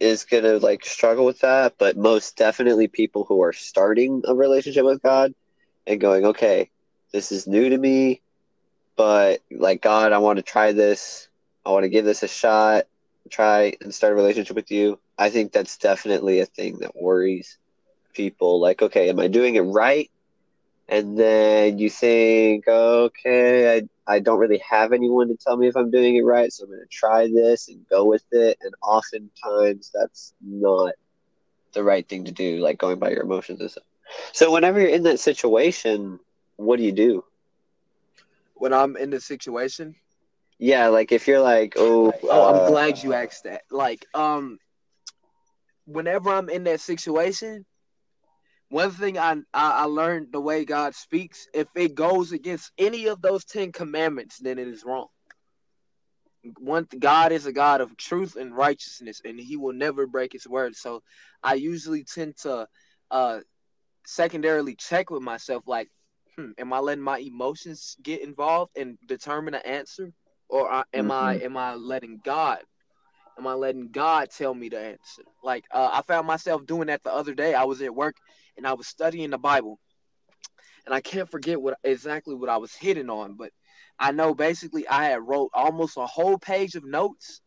is 0.00 0.24
gonna 0.24 0.58
like 0.58 0.84
struggle 0.84 1.24
with 1.24 1.40
that. 1.40 1.74
But 1.78 1.96
most 1.96 2.36
definitely 2.36 2.88
people 2.88 3.24
who 3.24 3.42
are 3.42 3.52
starting 3.52 4.22
a 4.26 4.34
relationship 4.34 4.84
with 4.84 5.02
God 5.02 5.34
and 5.86 6.00
going, 6.00 6.24
okay, 6.26 6.70
this 7.12 7.32
is 7.32 7.46
new 7.46 7.68
to 7.68 7.78
me, 7.78 8.20
but 8.96 9.40
like 9.50 9.82
God, 9.82 10.12
I 10.12 10.18
want 10.18 10.38
to 10.38 10.42
try 10.42 10.72
this. 10.72 11.28
I 11.64 11.70
want 11.70 11.84
to 11.84 11.88
give 11.88 12.04
this 12.04 12.22
a 12.22 12.28
shot. 12.28 12.84
Try 13.30 13.74
and 13.80 13.94
start 13.94 14.12
a 14.12 14.16
relationship 14.16 14.56
with 14.56 14.70
you. 14.70 14.98
I 15.18 15.30
think 15.30 15.52
that's 15.52 15.78
definitely 15.78 16.40
a 16.40 16.46
thing 16.46 16.78
that 16.80 16.96
worries 16.96 17.58
people. 18.14 18.60
Like, 18.60 18.82
okay, 18.82 19.08
am 19.08 19.20
I 19.20 19.28
doing 19.28 19.54
it 19.54 19.60
right? 19.60 20.10
And 20.88 21.18
then 21.18 21.78
you 21.78 21.88
think, 21.88 22.68
okay, 22.68 23.78
I, 23.78 24.14
I 24.14 24.18
don't 24.20 24.38
really 24.38 24.62
have 24.68 24.92
anyone 24.92 25.28
to 25.28 25.36
tell 25.36 25.56
me 25.56 25.66
if 25.66 25.76
I'm 25.76 25.90
doing 25.90 26.16
it 26.16 26.22
right, 26.22 26.52
so 26.52 26.64
I'm 26.64 26.70
going 26.70 26.80
to 26.80 26.86
try 26.86 27.26
this 27.26 27.68
and 27.68 27.86
go 27.88 28.04
with 28.04 28.24
it. 28.32 28.58
And 28.60 28.74
oftentimes 28.82 29.90
that's 29.94 30.34
not 30.42 30.94
the 31.72 31.82
right 31.82 32.06
thing 32.06 32.24
to 32.26 32.32
do, 32.32 32.58
like 32.58 32.78
going 32.78 32.98
by 32.98 33.10
your 33.10 33.22
emotions 33.22 33.60
and 33.60 33.70
stuff. 33.70 33.84
So 34.32 34.52
whenever 34.52 34.80
you're 34.80 34.90
in 34.90 35.04
that 35.04 35.20
situation, 35.20 36.20
what 36.56 36.76
do 36.76 36.84
you 36.84 36.92
do? 36.92 37.24
When 38.54 38.72
I'm 38.72 38.96
in 38.96 39.10
the 39.10 39.20
situation, 39.20 39.96
Yeah, 40.58 40.88
like 40.88 41.12
if 41.12 41.26
you're 41.26 41.40
like, 41.40 41.74
oh, 41.76 42.12
oh, 42.22 42.48
I'm 42.48 42.60
uh, 42.60 42.68
glad 42.68 43.02
you 43.02 43.14
asked 43.14 43.44
that. 43.44 43.62
Like, 43.70 44.06
um, 44.14 44.58
whenever 45.86 46.30
I'm 46.30 46.48
in 46.48 46.64
that 46.64 46.80
situation, 46.80 47.64
one 48.70 48.90
thing 48.90 49.18
I, 49.18 49.36
I 49.52 49.84
learned 49.84 50.28
the 50.32 50.40
way 50.40 50.64
God 50.64 50.94
speaks, 50.94 51.46
if 51.54 51.68
it 51.74 51.94
goes 51.94 52.32
against 52.32 52.72
any 52.78 53.06
of 53.06 53.22
those 53.22 53.44
Ten 53.44 53.72
Commandments, 53.72 54.38
then 54.38 54.58
it 54.58 54.68
is 54.68 54.84
wrong. 54.84 55.06
One 56.58 56.86
God 56.98 57.32
is 57.32 57.46
a 57.46 57.52
God 57.52 57.80
of 57.80 57.96
truth 57.96 58.36
and 58.36 58.54
righteousness, 58.54 59.22
and 59.24 59.38
He 59.38 59.56
will 59.56 59.72
never 59.72 60.06
break 60.06 60.32
His 60.32 60.46
word. 60.46 60.76
So, 60.76 61.02
I 61.42 61.54
usually 61.54 62.04
tend 62.04 62.36
to, 62.38 62.66
uh, 63.10 63.40
secondarily 64.06 64.74
check 64.74 65.10
with 65.10 65.22
myself, 65.22 65.64
like, 65.66 65.88
hmm, 66.36 66.50
am 66.58 66.72
I 66.72 66.80
letting 66.80 67.04
my 67.04 67.18
emotions 67.18 67.96
get 68.02 68.22
involved 68.22 68.72
and 68.76 68.98
determine 69.06 69.54
an 69.54 69.62
answer, 69.64 70.12
or 70.48 70.70
I, 70.70 70.84
am 70.92 71.10
I 71.10 71.36
am 71.36 71.56
I 71.56 71.74
letting 71.74 72.20
God 72.24 72.58
Am 73.38 73.46
I 73.46 73.54
letting 73.54 73.88
God 73.88 74.30
tell 74.30 74.54
me 74.54 74.68
the 74.68 74.78
answer? 74.78 75.22
Like 75.42 75.64
uh, 75.72 75.90
I 75.92 76.02
found 76.02 76.26
myself 76.26 76.66
doing 76.66 76.86
that 76.86 77.02
the 77.02 77.12
other 77.12 77.34
day. 77.34 77.54
I 77.54 77.64
was 77.64 77.82
at 77.82 77.94
work 77.94 78.16
and 78.56 78.66
I 78.66 78.74
was 78.74 78.86
studying 78.86 79.30
the 79.30 79.38
Bible, 79.38 79.78
and 80.86 80.94
I 80.94 81.00
can't 81.00 81.30
forget 81.30 81.60
what 81.60 81.78
exactly 81.82 82.34
what 82.34 82.48
I 82.48 82.58
was 82.58 82.74
hitting 82.74 83.10
on, 83.10 83.34
but 83.34 83.50
I 83.98 84.12
know 84.12 84.34
basically 84.34 84.86
I 84.88 85.04
had 85.06 85.26
wrote 85.26 85.50
almost 85.54 85.96
a 85.96 86.06
whole 86.06 86.38
page 86.38 86.74
of 86.74 86.84
notes. 86.84 87.40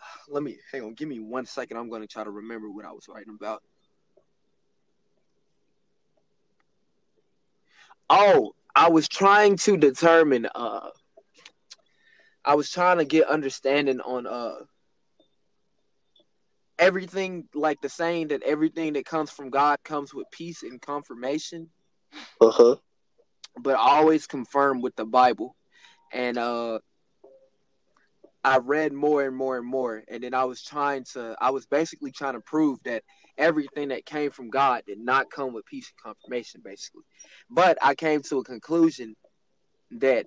Let 0.28 0.42
me 0.42 0.58
hang 0.72 0.82
on. 0.82 0.94
Give 0.94 1.08
me 1.08 1.20
one 1.20 1.46
second. 1.46 1.76
I'm 1.76 1.88
going 1.88 2.02
to 2.02 2.08
try 2.08 2.24
to 2.24 2.30
remember 2.30 2.70
what 2.70 2.84
I 2.84 2.92
was 2.92 3.06
writing 3.08 3.36
about. 3.38 3.62
Oh, 8.08 8.54
I 8.74 8.88
was 8.88 9.08
trying 9.08 9.56
to 9.58 9.76
determine. 9.76 10.48
Uh, 10.54 10.90
I 12.44 12.54
was 12.54 12.70
trying 12.70 12.98
to 12.98 13.04
get 13.04 13.28
understanding 13.28 14.00
on 14.00 14.26
uh 14.26 14.54
everything 16.80 17.46
like 17.54 17.80
the 17.82 17.88
saying 17.88 18.28
that 18.28 18.42
everything 18.42 18.94
that 18.94 19.04
comes 19.04 19.30
from 19.30 19.50
God 19.50 19.78
comes 19.84 20.12
with 20.14 20.26
peace 20.32 20.62
and 20.64 20.80
confirmation, 20.80 21.68
uh-huh. 22.40 22.76
but 23.60 23.76
always 23.76 24.26
confirmed 24.26 24.82
with 24.82 24.96
the 24.96 25.04
Bible. 25.04 25.54
And 26.12 26.38
uh 26.38 26.80
I 28.42 28.56
read 28.56 28.94
more 28.94 29.26
and 29.26 29.36
more 29.36 29.58
and 29.58 29.66
more, 29.66 30.02
and 30.08 30.24
then 30.24 30.32
I 30.32 30.44
was 30.44 30.62
trying 30.64 31.04
to 31.12 31.36
I 31.40 31.50
was 31.50 31.66
basically 31.66 32.10
trying 32.10 32.32
to 32.34 32.40
prove 32.40 32.78
that 32.84 33.02
everything 33.36 33.88
that 33.88 34.06
came 34.06 34.30
from 34.30 34.48
God 34.48 34.82
did 34.86 34.98
not 34.98 35.30
come 35.30 35.52
with 35.52 35.66
peace 35.66 35.92
and 35.92 36.14
confirmation, 36.14 36.62
basically. 36.64 37.02
But 37.50 37.76
I 37.82 37.94
came 37.94 38.22
to 38.22 38.38
a 38.38 38.44
conclusion 38.44 39.14
that 40.00 40.26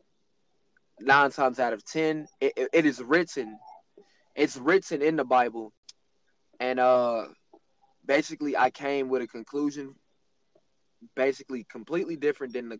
nine 1.00 1.31
times 1.31 1.60
out 1.60 1.74
of 1.74 1.83
ten, 1.83 2.27
it, 2.39 2.53
it- 2.55 2.69
it 2.72 2.86
is 2.86 3.01
written, 3.01 3.57
it's 4.36 4.57
written 4.57 5.01
in 5.01 5.15
the 5.15 5.25
Bible 5.25 5.74
and 6.60 6.79
uh 6.79 7.25
basically 8.05 8.57
I 8.57 8.69
came 8.69 9.10
with 9.10 9.22
a 9.22 9.27
conclusion 9.27 9.95
basically 11.15 11.65
completely 11.69 12.15
different 12.15 12.53
than 12.53 12.69
the 12.69 12.79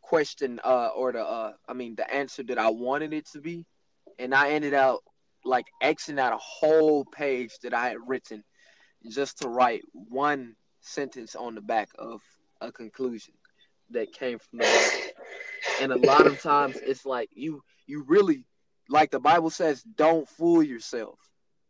question 0.00 0.60
uh 0.64 0.88
or 0.94 1.12
the 1.12 1.24
uh 1.24 1.52
I 1.68 1.74
mean 1.74 1.94
the 1.94 2.12
answer 2.12 2.42
that 2.44 2.58
I 2.58 2.70
wanted 2.70 3.12
it 3.12 3.26
to 3.32 3.40
be 3.40 3.64
and 4.18 4.34
I 4.34 4.50
ended 4.50 4.74
up 4.74 5.00
like 5.44 5.66
Xing 5.82 6.18
out 6.18 6.32
a 6.32 6.38
whole 6.38 7.04
page 7.04 7.52
that 7.62 7.74
I 7.74 7.88
had 7.88 7.98
written 8.06 8.44
just 9.10 9.38
to 9.38 9.48
write 9.48 9.82
one 9.92 10.54
sentence 10.80 11.34
on 11.34 11.54
the 11.54 11.60
back 11.60 11.88
of 11.98 12.20
a 12.60 12.70
conclusion 12.70 13.34
that 13.90 14.12
came 14.12 14.38
from 14.38 14.58
the 14.58 14.64
Bible. 14.64 15.12
And 15.80 15.92
a 15.92 16.06
lot 16.06 16.26
of 16.26 16.40
times 16.40 16.76
it's 16.76 17.04
like 17.04 17.28
you 17.32 17.62
you 17.86 18.04
really 18.06 18.44
like 18.88 19.10
the 19.10 19.20
Bible 19.20 19.50
says 19.50 19.82
don't 19.82 20.28
fool 20.28 20.62
yourself. 20.62 21.18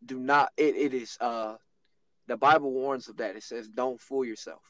Do 0.05 0.19
not 0.19 0.51
it, 0.57 0.77
it 0.77 0.95
is 0.95 1.17
uh 1.21 1.57
the 2.29 2.37
Bible 2.37 2.73
warns 2.73 3.09
of 3.09 3.19
that. 3.19 3.37
It 3.37 3.43
says 3.43 3.69
don't 3.69 4.01
fool 4.01 4.25
yourself. 4.25 4.63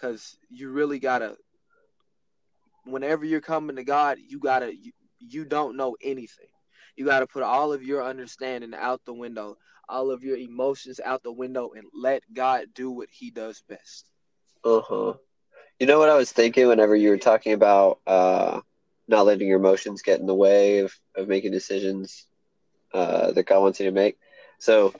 Cuz 0.00 0.38
you 0.48 0.70
really 0.70 0.98
got 0.98 1.18
to 1.18 1.36
whenever 2.84 3.24
you're 3.24 3.40
coming 3.40 3.76
to 3.76 3.84
God, 3.84 4.18
you 4.18 4.38
got 4.38 4.60
to 4.60 4.74
you, 4.74 4.92
you 5.18 5.44
don't 5.44 5.76
know 5.76 5.96
anything. 6.02 6.48
You 6.96 7.04
got 7.04 7.20
to 7.20 7.26
put 7.26 7.42
all 7.42 7.72
of 7.72 7.82
your 7.82 8.04
understanding 8.04 8.74
out 8.74 9.04
the 9.04 9.14
window, 9.14 9.56
all 9.88 10.10
of 10.10 10.24
your 10.24 10.36
emotions 10.36 11.00
out 11.04 11.22
the 11.22 11.32
window 11.32 11.70
and 11.76 11.86
let 11.94 12.22
God 12.32 12.66
do 12.74 12.90
what 12.90 13.08
he 13.10 13.30
does 13.30 13.62
best. 13.68 14.10
Uh-huh. 14.64 15.14
You 15.78 15.86
know 15.86 15.98
what 15.98 16.08
I 16.08 16.16
was 16.16 16.32
thinking 16.32 16.66
whenever 16.66 16.96
you 16.96 17.10
were 17.10 17.18
talking 17.18 17.52
about 17.52 18.00
uh 18.06 18.60
not 19.08 19.26
letting 19.26 19.48
your 19.48 19.58
emotions 19.58 20.02
get 20.02 20.20
in 20.20 20.26
the 20.26 20.34
way 20.34 20.80
of, 20.80 20.94
of 21.16 21.28
making 21.28 21.52
decisions 21.52 22.27
uh, 22.92 23.32
that 23.32 23.46
God 23.46 23.60
wants 23.60 23.80
you 23.80 23.86
to 23.86 23.92
make. 23.92 24.18
So 24.58 24.94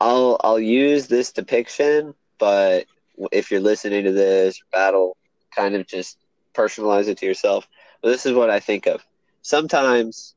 I'll 0.00 0.38
I'll 0.42 0.60
use 0.60 1.06
this 1.06 1.32
depiction, 1.32 2.14
but 2.38 2.86
if 3.32 3.50
you're 3.50 3.60
listening 3.60 4.04
to 4.04 4.12
this 4.12 4.60
battle, 4.72 5.16
kind 5.54 5.74
of 5.74 5.86
just 5.86 6.18
personalize 6.54 7.08
it 7.08 7.18
to 7.18 7.26
yourself. 7.26 7.68
But 8.02 8.10
this 8.10 8.26
is 8.26 8.32
what 8.34 8.50
I 8.50 8.60
think 8.60 8.86
of. 8.86 9.04
Sometimes 9.42 10.34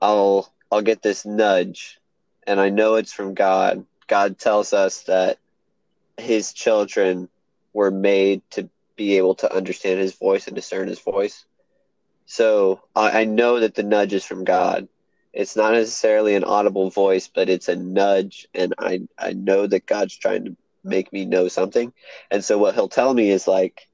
I'll 0.00 0.52
I'll 0.70 0.82
get 0.82 1.02
this 1.02 1.24
nudge, 1.24 1.98
and 2.46 2.60
I 2.60 2.70
know 2.70 2.96
it's 2.96 3.12
from 3.12 3.34
God. 3.34 3.84
God 4.08 4.38
tells 4.38 4.72
us 4.72 5.02
that 5.04 5.38
His 6.16 6.52
children 6.52 7.28
were 7.72 7.90
made 7.90 8.42
to 8.52 8.68
be 8.96 9.16
able 9.18 9.34
to 9.36 9.54
understand 9.54 10.00
His 10.00 10.14
voice 10.14 10.46
and 10.46 10.56
discern 10.56 10.88
His 10.88 11.00
voice. 11.00 11.44
So 12.26 12.80
I, 12.94 13.20
I 13.20 13.24
know 13.24 13.60
that 13.60 13.74
the 13.74 13.82
nudge 13.82 14.12
is 14.12 14.24
from 14.24 14.44
God. 14.44 14.88
It's 15.36 15.56
not 15.56 15.74
necessarily 15.74 16.34
an 16.34 16.44
audible 16.44 16.90
voice, 16.90 17.28
but 17.28 17.50
it's 17.50 17.68
a 17.68 17.76
nudge, 17.76 18.48
and 18.54 18.74
I 18.78 19.02
I 19.18 19.34
know 19.34 19.66
that 19.66 19.86
God's 19.86 20.16
trying 20.16 20.46
to 20.46 20.56
make 20.84 21.12
me 21.12 21.26
know 21.26 21.48
something. 21.48 21.92
And 22.30 22.44
so 22.44 22.58
what 22.58 22.74
He'll 22.74 22.88
tell 22.88 23.14
me 23.14 23.30
is 23.30 23.46
like, 23.46 23.88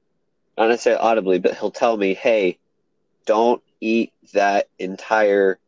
not 0.57 0.69
necessarily 0.69 1.01
audibly, 1.01 1.39
but 1.39 1.55
He'll 1.57 1.71
tell 1.71 1.97
me, 1.97 2.13
"Hey, 2.15 2.59
don't 3.25 3.61
eat 3.81 4.13
that 4.33 4.69
entire 4.79 5.59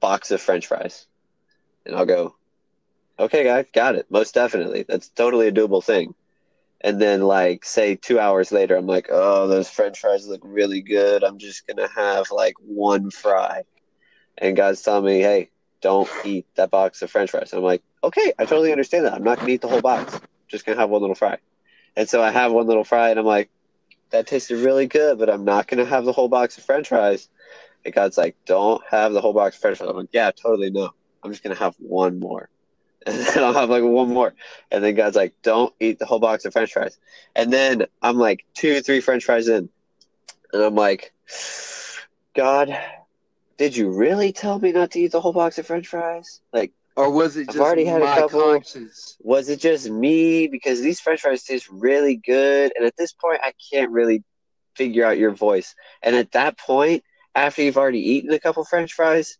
box 0.00 0.30
of 0.32 0.40
French 0.40 0.66
fries," 0.66 1.06
and 1.86 1.94
I'll 1.96 2.06
go, 2.06 2.36
"Okay, 3.18 3.44
guy, 3.44 3.64
got 3.74 3.96
it. 3.96 4.06
Most 4.10 4.34
definitely. 4.34 4.84
That's 4.88 5.10
totally 5.10 5.48
a 5.48 5.52
doable 5.52 5.84
thing." 5.84 6.14
and 6.82 7.00
then 7.00 7.22
like 7.22 7.64
say 7.64 7.94
two 7.96 8.18
hours 8.20 8.52
later 8.52 8.76
i'm 8.76 8.86
like 8.86 9.08
oh 9.10 9.48
those 9.48 9.68
french 9.70 10.00
fries 10.00 10.26
look 10.28 10.40
really 10.44 10.80
good 10.80 11.24
i'm 11.24 11.38
just 11.38 11.66
gonna 11.66 11.88
have 11.88 12.30
like 12.30 12.54
one 12.60 13.10
fry 13.10 13.62
and 14.38 14.56
god's 14.56 14.82
telling 14.82 15.04
me 15.04 15.20
hey 15.20 15.50
don't 15.80 16.08
eat 16.24 16.46
that 16.56 16.70
box 16.70 17.00
of 17.02 17.10
french 17.10 17.30
fries. 17.30 17.52
I'm 17.52 17.62
like 17.62 17.82
okay 18.04 18.32
i 18.38 18.44
totally 18.44 18.72
understand 18.72 19.06
that. 19.06 19.14
I'm 19.14 19.24
not 19.24 19.38
gonna 19.38 19.50
eat 19.50 19.62
the 19.62 19.68
whole 19.68 19.80
box. 19.80 20.14
I'm 20.14 20.20
just 20.48 20.66
gonna 20.66 20.78
have 20.78 20.90
one 20.90 21.00
little 21.00 21.14
fry. 21.16 21.38
And 21.96 22.08
so 22.08 22.22
i 22.22 22.30
have 22.30 22.52
one 22.52 22.66
little 22.66 22.84
fry 22.84 23.10
and 23.10 23.18
i'm 23.18 23.26
like 23.26 23.50
that 24.10 24.26
tasted 24.26 24.58
really 24.58 24.86
good 24.86 25.18
but 25.18 25.30
i'm 25.30 25.44
not 25.44 25.66
gonna 25.68 25.84
have 25.84 26.04
the 26.04 26.12
whole 26.12 26.28
box 26.28 26.58
of 26.58 26.64
french 26.64 26.88
fries. 26.88 27.28
And 27.84 27.94
god's 27.94 28.18
like 28.18 28.36
don't 28.46 28.82
have 28.90 29.12
the 29.12 29.20
whole 29.20 29.32
box 29.32 29.56
of 29.56 29.62
french 29.62 29.78
fries. 29.78 29.90
I'm 29.90 29.96
like 29.96 30.08
yeah 30.12 30.30
totally 30.30 30.70
no. 30.70 30.90
I'm 31.22 31.30
just 31.30 31.42
gonna 31.42 31.54
have 31.54 31.74
one 31.78 32.18
more. 32.20 32.48
And 33.06 33.16
then 33.16 33.42
I'll 33.42 33.54
have 33.54 33.70
like 33.70 33.82
one 33.82 34.10
more. 34.10 34.34
And 34.70 34.84
then 34.84 34.94
God's 34.94 35.16
like, 35.16 35.32
don't 35.42 35.74
eat 35.80 35.98
the 35.98 36.04
whole 36.04 36.18
box 36.18 36.44
of 36.44 36.52
french 36.52 36.74
fries. 36.74 36.98
And 37.34 37.50
then 37.50 37.86
I'm 38.02 38.18
like 38.18 38.44
two, 38.52 38.82
three 38.82 39.00
french 39.00 39.24
fries 39.24 39.48
in. 39.48 39.70
And 40.52 40.62
I'm 40.62 40.74
like, 40.74 41.14
God, 42.34 42.78
did 43.60 43.76
you 43.76 43.90
really 43.90 44.32
tell 44.32 44.58
me 44.58 44.72
not 44.72 44.90
to 44.90 45.00
eat 45.00 45.12
the 45.12 45.20
whole 45.20 45.34
box 45.34 45.58
of 45.58 45.66
french 45.66 45.86
fries? 45.86 46.40
Like, 46.50 46.72
or 46.96 47.10
was 47.10 47.36
it 47.36 47.50
I've 47.50 47.60
already 47.60 47.84
had 47.84 48.00
a 48.00 48.06
couple. 48.06 48.40
conscience? 48.40 49.18
was 49.20 49.50
it 49.50 49.60
just 49.60 49.90
me? 49.90 50.46
Because 50.46 50.80
these 50.80 50.98
french 50.98 51.20
fries 51.20 51.44
taste 51.44 51.68
really 51.68 52.16
good. 52.16 52.72
And 52.74 52.86
at 52.86 52.96
this 52.96 53.12
point, 53.12 53.40
I 53.42 53.52
can't 53.70 53.90
really 53.90 54.24
figure 54.76 55.04
out 55.04 55.18
your 55.18 55.32
voice. 55.32 55.74
And 56.00 56.16
at 56.16 56.32
that 56.32 56.58
point, 56.58 57.04
after 57.34 57.60
you've 57.60 57.76
already 57.76 57.98
eaten 57.98 58.32
a 58.32 58.40
couple 58.40 58.64
french 58.64 58.94
fries, 58.94 59.36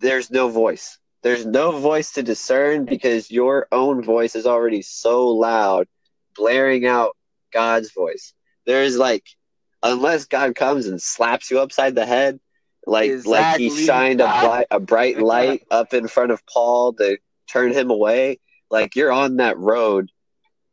there's 0.00 0.32
no 0.32 0.48
voice. 0.48 0.98
There's 1.22 1.46
no 1.46 1.70
voice 1.70 2.10
to 2.14 2.24
discern 2.24 2.86
because 2.86 3.30
your 3.30 3.68
own 3.70 4.02
voice 4.02 4.34
is 4.34 4.46
already 4.46 4.82
so 4.82 5.28
loud, 5.28 5.86
blaring 6.34 6.86
out 6.86 7.16
God's 7.52 7.92
voice. 7.92 8.34
There's 8.66 8.98
like, 8.98 9.28
unless 9.80 10.24
God 10.24 10.56
comes 10.56 10.86
and 10.86 11.00
slaps 11.00 11.52
you 11.52 11.60
upside 11.60 11.94
the 11.94 12.04
head, 12.04 12.40
like 12.86 13.24
like 13.24 13.46
he 13.56 13.70
shined 13.70 14.20
a 14.20 14.26
bright 14.26 14.66
a 14.70 14.80
bright 14.80 15.18
light 15.22 15.62
up 15.70 15.92
in 15.94 16.08
front 16.08 16.32
of 16.32 16.44
Paul 16.46 16.94
to 16.94 17.18
turn 17.48 17.72
him 17.72 17.90
away. 17.90 18.38
Like 18.70 18.96
you're 18.96 19.12
on 19.12 19.36
that 19.36 19.58
road 19.58 20.10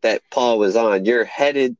that 0.02 0.22
Paul 0.32 0.60
was 0.60 0.76
on. 0.76 1.06
You're 1.06 1.26
headed 1.26 1.76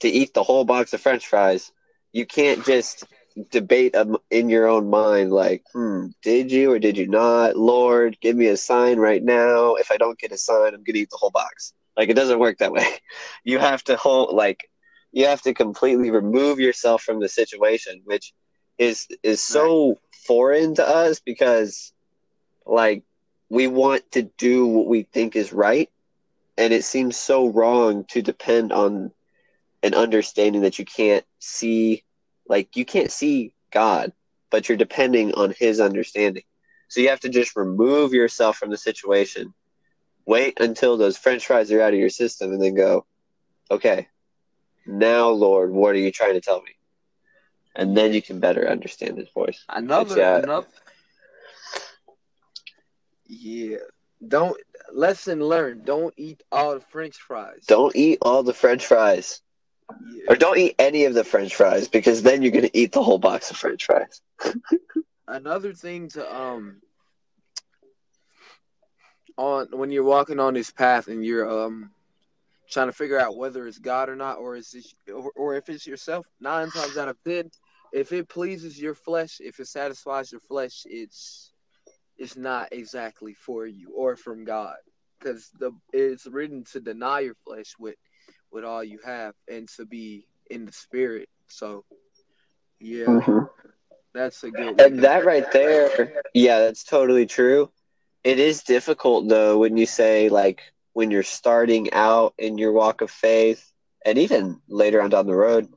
to 0.00 0.08
eat 0.08 0.34
the 0.34 0.42
whole 0.42 0.64
box 0.64 0.92
of 0.92 1.00
French 1.00 1.26
fries. 1.26 1.72
You 2.12 2.26
can't 2.26 2.64
just 2.64 3.04
debate 3.50 3.94
in 4.30 4.48
your 4.48 4.66
own 4.66 4.88
mind 4.88 5.30
like, 5.32 5.62
hmm, 5.72 6.06
did 6.22 6.50
you 6.50 6.72
or 6.72 6.78
did 6.78 6.96
you 6.96 7.06
not? 7.06 7.56
Lord, 7.56 8.18
give 8.20 8.36
me 8.36 8.46
a 8.46 8.56
sign 8.56 8.98
right 8.98 9.22
now. 9.22 9.74
If 9.74 9.90
I 9.90 9.96
don't 9.96 10.18
get 10.18 10.32
a 10.32 10.38
sign, 10.38 10.74
I'm 10.74 10.82
gonna 10.84 10.98
eat 10.98 11.10
the 11.10 11.18
whole 11.18 11.30
box. 11.30 11.72
Like 11.96 12.08
it 12.08 12.14
doesn't 12.14 12.38
work 12.38 12.58
that 12.58 12.72
way. 12.72 12.86
You 13.44 13.58
have 13.58 13.82
to 13.84 13.96
hold 13.96 14.34
like 14.34 14.68
you 15.12 15.26
have 15.26 15.42
to 15.42 15.54
completely 15.54 16.10
remove 16.10 16.58
yourself 16.60 17.02
from 17.02 17.20
the 17.20 17.28
situation, 17.28 18.02
which 18.04 18.32
is 18.78 19.06
is 19.22 19.40
so 19.40 19.98
foreign 20.26 20.74
to 20.74 20.86
us 20.86 21.20
because 21.20 21.92
like 22.66 23.04
we 23.48 23.66
want 23.66 24.10
to 24.12 24.22
do 24.22 24.66
what 24.66 24.86
we 24.86 25.02
think 25.02 25.36
is 25.36 25.52
right 25.52 25.90
and 26.58 26.72
it 26.72 26.84
seems 26.84 27.16
so 27.16 27.48
wrong 27.48 28.04
to 28.10 28.22
depend 28.22 28.72
on 28.72 29.12
an 29.82 29.94
understanding 29.94 30.62
that 30.62 30.78
you 30.78 30.84
can't 30.84 31.24
see 31.38 32.02
like 32.48 32.76
you 32.76 32.84
can't 32.84 33.10
see 33.10 33.52
God, 33.70 34.12
but 34.50 34.68
you're 34.68 34.78
depending 34.78 35.34
on 35.34 35.54
his 35.58 35.80
understanding. 35.80 36.42
So 36.88 37.00
you 37.00 37.08
have 37.08 37.20
to 37.20 37.28
just 37.28 37.56
remove 37.56 38.12
yourself 38.12 38.56
from 38.56 38.70
the 38.70 38.76
situation. 38.76 39.52
Wait 40.24 40.58
until 40.60 40.96
those 40.96 41.16
french 41.18 41.46
fries 41.46 41.70
are 41.72 41.82
out 41.82 41.92
of 41.92 41.98
your 41.98 42.10
system 42.10 42.52
and 42.52 42.62
then 42.62 42.74
go, 42.74 43.06
okay, 43.70 44.08
now, 44.86 45.28
Lord, 45.28 45.72
what 45.72 45.94
are 45.94 45.98
you 45.98 46.12
trying 46.12 46.34
to 46.34 46.40
tell 46.40 46.62
me? 46.62 46.75
And 47.76 47.96
then 47.96 48.12
you 48.12 48.22
can 48.22 48.40
better 48.40 48.68
understand 48.68 49.18
his 49.18 49.28
voice. 49.30 49.64
Another, 49.68 50.18
Yeah. 50.18 50.38
another. 50.38 50.66
Yeah. 53.26 53.78
Don't 54.26 54.56
lesson 54.92 55.40
learned. 55.40 55.84
Don't 55.84 56.14
eat 56.16 56.42
all 56.50 56.74
the 56.74 56.80
French 56.80 57.16
fries. 57.16 57.64
Don't 57.66 57.94
eat 57.94 58.18
all 58.22 58.42
the 58.42 58.54
french 58.54 58.86
fries. 58.86 59.42
Yeah. 60.10 60.24
Or 60.28 60.36
don't 60.36 60.58
eat 60.58 60.74
any 60.78 61.04
of 61.04 61.14
the 61.14 61.24
french 61.24 61.54
fries 61.54 61.88
because 61.88 62.22
then 62.22 62.42
you're 62.42 62.52
going 62.52 62.64
to 62.64 62.76
eat 62.76 62.92
the 62.92 63.02
whole 63.02 63.18
box 63.18 63.50
of 63.50 63.56
french 63.56 63.84
fries. 63.84 64.20
Another 65.28 65.72
thing 65.72 66.08
to 66.10 66.34
um 66.34 66.80
on 69.36 69.68
when 69.72 69.90
you're 69.90 70.04
walking 70.04 70.38
on 70.38 70.54
this 70.54 70.70
path 70.70 71.08
and 71.08 71.24
you're 71.24 71.48
um 71.48 71.90
trying 72.70 72.88
to 72.88 72.92
figure 72.92 73.18
out 73.18 73.36
whether 73.36 73.66
it's 73.66 73.78
God 73.78 74.08
or 74.08 74.16
not, 74.16 74.38
or 74.38 74.56
is 74.56 74.74
it, 74.74 75.12
or, 75.12 75.30
or 75.36 75.54
if 75.56 75.68
it's 75.68 75.86
yourself. 75.86 76.26
Nine 76.40 76.70
times 76.70 76.96
out 76.96 77.08
of 77.08 77.16
ten, 77.24 77.50
if 77.92 78.12
it 78.12 78.28
pleases 78.28 78.80
your 78.80 78.94
flesh, 78.94 79.38
if 79.40 79.60
it 79.60 79.66
satisfies 79.66 80.32
your 80.32 80.40
flesh, 80.40 80.82
it's 80.84 81.52
it's 82.18 82.36
not 82.36 82.72
exactly 82.72 83.34
for 83.34 83.66
you 83.66 83.92
or 83.94 84.16
from 84.16 84.44
God, 84.44 84.76
because 85.18 85.50
the 85.58 85.72
it's 85.92 86.26
written 86.26 86.64
to 86.72 86.80
deny 86.80 87.20
your 87.20 87.36
flesh 87.44 87.74
with 87.78 87.96
with 88.50 88.64
all 88.64 88.82
you 88.82 89.00
have 89.04 89.34
and 89.48 89.68
to 89.76 89.84
be 89.84 90.26
in 90.50 90.64
the 90.64 90.72
spirit. 90.72 91.28
So, 91.48 91.84
yeah, 92.80 93.06
mm-hmm. 93.06 93.44
that's 94.14 94.42
a 94.44 94.50
good. 94.50 94.80
And 94.80 95.00
that 95.00 95.24
right 95.24 95.50
there, 95.52 96.22
yeah, 96.34 96.60
that's 96.60 96.84
totally 96.84 97.26
true. 97.26 97.70
It 98.24 98.38
is 98.38 98.62
difficult 98.62 99.28
though 99.28 99.58
when 99.58 99.76
you 99.76 99.86
say 99.86 100.28
like 100.28 100.62
when 100.94 101.10
you're 101.10 101.22
starting 101.22 101.92
out 101.92 102.34
in 102.38 102.58
your 102.58 102.72
walk 102.72 103.00
of 103.00 103.10
faith 103.10 103.72
and 104.04 104.18
even 104.18 104.60
later 104.68 105.02
on 105.02 105.10
down 105.10 105.26
the 105.26 105.34
road 105.34 105.68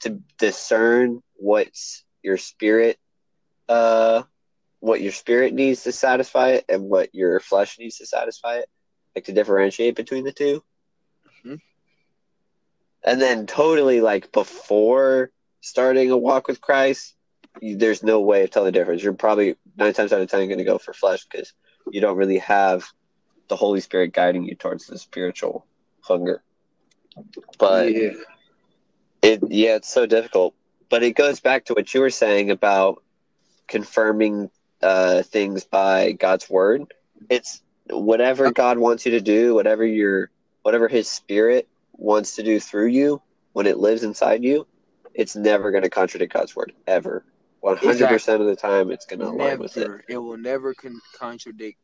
to 0.00 0.20
discern 0.38 1.22
what's 1.38 2.04
your 2.22 2.36
spirit 2.36 2.98
uh 3.68 4.22
what 4.80 5.00
your 5.00 5.12
spirit 5.12 5.54
needs 5.54 5.82
to 5.84 5.92
satisfy 5.92 6.50
it 6.50 6.64
and 6.68 6.82
what 6.84 7.14
your 7.14 7.40
flesh 7.40 7.78
needs 7.78 7.98
to 7.98 8.06
satisfy 8.06 8.56
it 8.56 8.68
like 9.14 9.24
to 9.24 9.32
differentiate 9.32 9.94
between 9.96 10.24
the 10.24 10.32
2 10.32 10.62
Mhm. 11.44 11.60
and 13.04 13.20
then 13.20 13.46
totally 13.46 14.00
like 14.00 14.32
before 14.32 15.30
starting 15.60 16.10
a 16.10 16.16
walk 16.16 16.48
with 16.48 16.60
christ 16.60 17.14
you, 17.60 17.76
there's 17.76 18.02
no 18.02 18.20
way 18.20 18.44
of 18.44 18.50
telling 18.50 18.66
the 18.66 18.78
difference 18.78 19.02
you're 19.02 19.12
probably 19.14 19.56
nine 19.76 19.92
times 19.92 20.12
out 20.12 20.20
of 20.20 20.28
ten 20.30 20.46
going 20.46 20.58
to 20.58 20.64
go 20.64 20.78
for 20.78 20.92
flesh 20.92 21.24
because 21.24 21.52
you 21.90 22.00
don't 22.00 22.16
really 22.16 22.38
have 22.38 22.84
the 23.48 23.56
holy 23.56 23.80
spirit 23.80 24.12
guiding 24.12 24.44
you 24.44 24.54
towards 24.54 24.86
the 24.86 24.98
spiritual 24.98 25.66
hunger 26.02 26.42
but 27.58 27.92
yeah. 27.92 28.10
it 29.22 29.40
yeah, 29.48 29.76
it's 29.76 29.90
so 29.90 30.06
difficult. 30.06 30.54
But 30.88 31.02
it 31.02 31.12
goes 31.16 31.40
back 31.40 31.64
to 31.66 31.74
what 31.74 31.92
you 31.94 32.00
were 32.00 32.10
saying 32.10 32.50
about 32.50 33.02
confirming 33.68 34.50
uh, 34.82 35.22
things 35.22 35.64
by 35.64 36.12
God's 36.12 36.48
word. 36.48 36.92
It's 37.28 37.62
whatever 37.90 38.50
God 38.52 38.78
wants 38.78 39.04
you 39.06 39.12
to 39.12 39.20
do, 39.20 39.54
whatever 39.54 39.84
your 39.84 40.30
whatever 40.62 40.88
His 40.88 41.08
Spirit 41.08 41.68
wants 41.92 42.36
to 42.36 42.42
do 42.42 42.60
through 42.60 42.86
you 42.88 43.22
when 43.52 43.66
it 43.66 43.78
lives 43.78 44.02
inside 44.02 44.44
you. 44.44 44.66
It's 45.14 45.34
never 45.34 45.70
going 45.70 45.82
to 45.82 45.90
contradict 45.90 46.32
God's 46.32 46.54
word 46.54 46.72
ever. 46.86 47.24
One 47.60 47.76
hundred 47.78 48.08
percent 48.08 48.40
of 48.42 48.46
the 48.46 48.56
time, 48.56 48.90
it's 48.92 49.06
going 49.06 49.20
to 49.20 49.26
align 49.26 49.58
with 49.58 49.76
it. 49.76 49.90
It 50.08 50.18
will 50.18 50.36
never 50.36 50.74
con- 50.74 51.00
contradict 51.18 51.78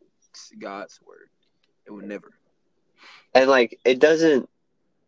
God's 0.60 1.00
word. 1.04 1.28
It 1.86 1.90
will 1.90 2.02
never. 2.02 2.30
and 3.34 3.48
like 3.50 3.80
it 3.84 3.98
doesn't 3.98 4.48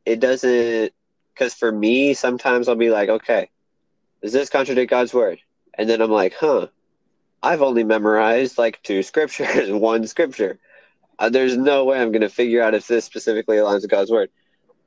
it 0.04 0.18
doesn't 0.20 0.92
because 1.32 1.54
for 1.54 1.70
me 1.70 2.14
sometimes 2.14 2.68
i'll 2.68 2.74
be 2.74 2.90
like 2.90 3.08
okay 3.08 3.48
does 4.24 4.32
this 4.32 4.50
contradict 4.50 4.90
god's 4.90 5.14
word 5.14 5.38
And 5.78 5.88
then 5.88 6.00
I'm 6.00 6.10
like, 6.10 6.34
huh, 6.34 6.68
I've 7.42 7.62
only 7.62 7.84
memorized 7.84 8.58
like 8.58 8.82
two 8.82 9.02
scriptures, 9.02 9.70
one 9.70 10.06
scripture. 10.06 10.58
Uh, 11.18 11.28
there's 11.28 11.56
no 11.56 11.84
way 11.84 12.00
I'm 12.00 12.12
going 12.12 12.22
to 12.22 12.28
figure 12.28 12.62
out 12.62 12.74
if 12.74 12.86
this 12.88 13.04
specifically 13.04 13.58
aligns 13.58 13.82
with 13.82 13.90
God's 13.90 14.10
word. 14.10 14.30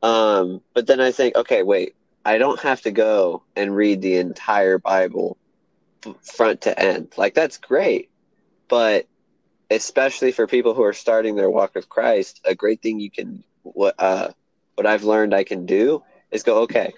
Um, 0.04 0.62
but 0.74 0.88
then 0.88 1.00
I 1.00 1.12
think, 1.12 1.36
okay, 1.36 1.64
wait, 1.64 1.96
I 2.26 2.38
don't 2.38 2.60
have 2.62 2.82
to 2.82 2.92
go 2.92 3.44
and 3.56 3.76
read 3.76 4.02
the 4.02 4.18
entire 4.18 4.80
Bible 4.80 5.38
front 6.24 6.62
to 6.62 6.80
end. 6.80 7.14
Like, 7.18 7.36
that's 7.36 7.58
great. 7.58 8.10
But 8.68 9.08
especially 9.70 10.32
for 10.32 10.48
people 10.48 10.74
who 10.74 10.84
are 10.84 10.94
starting 10.94 11.36
their 11.36 11.50
walk 11.50 11.76
with 11.76 11.90
Christ, 11.90 12.42
a 12.46 12.56
great 12.56 12.82
thing 12.82 13.00
you 13.00 13.12
can, 13.12 13.44
what, 13.64 13.96
uh, 14.00 14.30
what 14.76 14.88
I've 14.88 15.04
learned 15.04 15.34
I 15.34 15.44
can 15.44 15.66
do 15.66 16.04
is 16.32 16.44
go, 16.44 16.64
okay, 16.64 16.94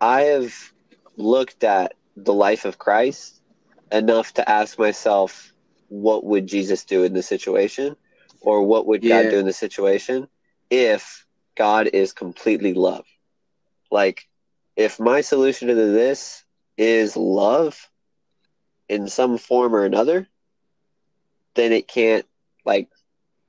I 0.00 0.22
have 0.22 0.73
looked 1.16 1.64
at 1.64 1.94
the 2.16 2.32
life 2.32 2.64
of 2.64 2.78
Christ 2.78 3.40
enough 3.90 4.34
to 4.34 4.48
ask 4.48 4.78
myself, 4.78 5.52
what 5.88 6.24
would 6.24 6.46
Jesus 6.46 6.84
do 6.84 7.04
in 7.04 7.12
this 7.12 7.26
situation? 7.26 7.96
Or 8.40 8.62
what 8.62 8.86
would 8.86 9.02
yeah. 9.02 9.22
God 9.22 9.30
do 9.30 9.38
in 9.38 9.46
this 9.46 9.56
situation 9.56 10.28
if 10.70 11.26
God 11.56 11.88
is 11.88 12.12
completely 12.12 12.74
love? 12.74 13.06
Like, 13.90 14.28
if 14.76 14.98
my 14.98 15.20
solution 15.20 15.68
to 15.68 15.74
this 15.74 16.44
is 16.76 17.16
love 17.16 17.88
in 18.88 19.08
some 19.08 19.38
form 19.38 19.74
or 19.74 19.84
another, 19.84 20.26
then 21.54 21.72
it 21.72 21.88
can't 21.88 22.26
like 22.64 22.88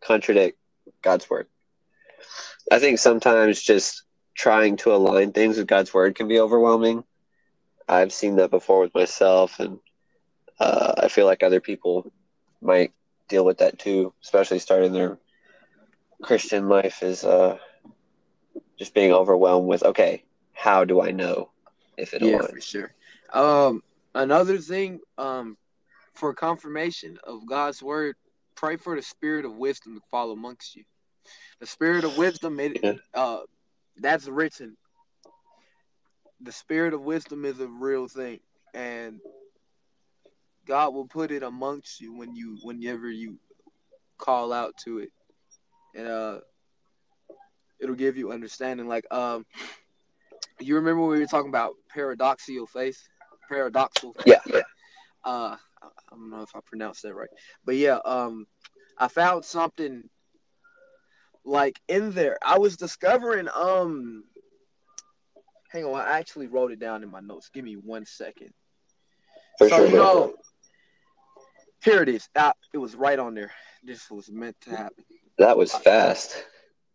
contradict 0.02 0.58
God's 1.02 1.30
word. 1.30 1.48
I 2.72 2.80
think 2.80 3.00
sometimes 3.00 3.62
just 3.62 4.04
trying 4.36 4.78
to 4.78 4.94
align 4.94 5.32
things 5.32 5.58
with 5.58 5.68
God's 5.68 5.94
word 5.94 6.16
can 6.16 6.28
be 6.28 6.40
overwhelming. 6.40 7.04
I've 7.88 8.14
seen 8.14 8.38
that 8.38 8.52
before 8.52 8.82
with 8.82 8.96
myself, 8.96 9.60
and 9.60 9.80
uh, 10.60 10.94
I 10.98 11.08
feel 11.08 11.26
like 11.26 11.44
other 11.44 11.60
people 11.62 12.12
might 12.62 12.94
deal 13.28 13.46
with 13.46 13.60
that 13.60 13.80
too, 13.80 14.14
especially 14.24 14.60
starting 14.60 14.94
their 14.94 15.20
Christian 16.22 16.68
life 16.68 17.04
is 17.04 17.24
uh, 17.24 17.58
just 18.78 18.94
being 18.94 19.12
overwhelmed 19.12 19.68
with, 19.68 19.84
okay, 19.84 20.24
how 20.54 20.86
do 20.86 21.02
I 21.02 21.12
know 21.12 21.52
if 21.98 22.14
it 22.14 22.22
yeah, 22.22 22.38
aligns? 22.38 22.50
for 22.50 22.62
sure. 22.62 22.94
Um, 23.34 23.84
another 24.14 24.58
thing, 24.58 25.00
um, 25.18 25.58
for 26.14 26.34
confirmation 26.34 27.18
of 27.24 27.46
God's 27.46 27.84
word, 27.84 28.16
pray 28.56 28.78
for 28.78 28.96
the 28.96 29.02
spirit 29.02 29.46
of 29.46 29.56
wisdom 29.56 29.96
to 29.96 30.02
fall 30.10 30.32
amongst 30.32 30.76
you. 30.76 30.84
The 31.60 31.68
spirit 31.68 32.04
of 32.06 32.18
wisdom, 32.18 32.60
it, 32.60 32.80
yeah. 32.84 32.94
uh, 33.14 33.40
that's 33.98 34.28
written. 34.28 34.78
The 36.42 36.52
spirit 36.52 36.94
of 36.94 37.02
wisdom 37.02 37.46
is 37.46 37.60
a 37.60 37.68
real 37.68 38.08
thing, 38.08 38.40
and 38.74 39.20
God 40.68 40.94
will 40.94 41.08
put 41.08 41.32
it 41.32 41.44
amongst 41.44 42.02
you 42.02 42.16
when 42.16 42.36
you, 42.36 42.58
whenever 42.64 43.10
you 43.10 43.38
call 44.18 44.52
out 44.52 44.76
to 44.84 45.00
it, 45.00 45.10
and 45.96 46.08
uh, 46.08 46.40
it'll 47.80 47.96
give 47.96 48.18
you 48.18 48.32
understanding. 48.32 48.88
Like, 48.88 49.06
um, 49.12 49.46
you 50.60 50.76
remember 50.76 51.02
when 51.02 51.12
we 51.12 51.20
were 51.20 51.26
talking 51.28 51.50
about 51.50 51.74
paradoxical 51.90 52.68
faith, 52.68 53.00
paradoxal. 53.52 54.16
Faith? 54.16 54.26
Yeah, 54.26 54.40
yeah. 54.48 54.62
Uh, 55.24 55.56
I 55.82 55.88
don't 56.12 56.30
know 56.30 56.42
if 56.42 56.56
I 56.56 56.60
pronounced 56.66 57.04
that 57.04 57.16
right, 57.16 57.30
but 57.66 57.76
yeah, 57.76 58.00
um, 58.06 58.46
I 58.98 59.08
found 59.08 59.46
something 59.46 60.04
like 61.46 61.80
in 61.88 62.12
there. 62.12 62.38
I 62.44 62.58
was 62.58 62.78
discovering 62.78 63.48
um 63.56 64.24
hang 65.76 65.86
on, 65.86 66.00
I 66.00 66.20
actually 66.20 66.48
wrote 66.48 66.72
it 66.72 66.80
down 66.80 67.04
in 67.04 67.12
my 67.12 67.20
notes. 67.20 67.50
Give 67.54 67.66
me 67.66 67.74
one 67.74 68.06
second. 68.06 68.52
For 69.58 69.70
so 69.70 69.78
sure, 69.78 69.88
you 69.88 69.96
know, 69.96 70.34
here 71.84 72.02
it 72.02 72.10
is. 72.10 72.28
Ah, 72.36 72.54
it 72.74 72.78
was 72.78 72.96
right 72.96 73.20
on 73.20 73.36
there. 73.36 73.52
This 73.84 74.10
was 74.10 74.32
meant 74.32 74.56
to 74.62 74.70
happen. 74.72 75.04
That 75.38 75.58
was 75.58 75.74
fast. 75.74 76.44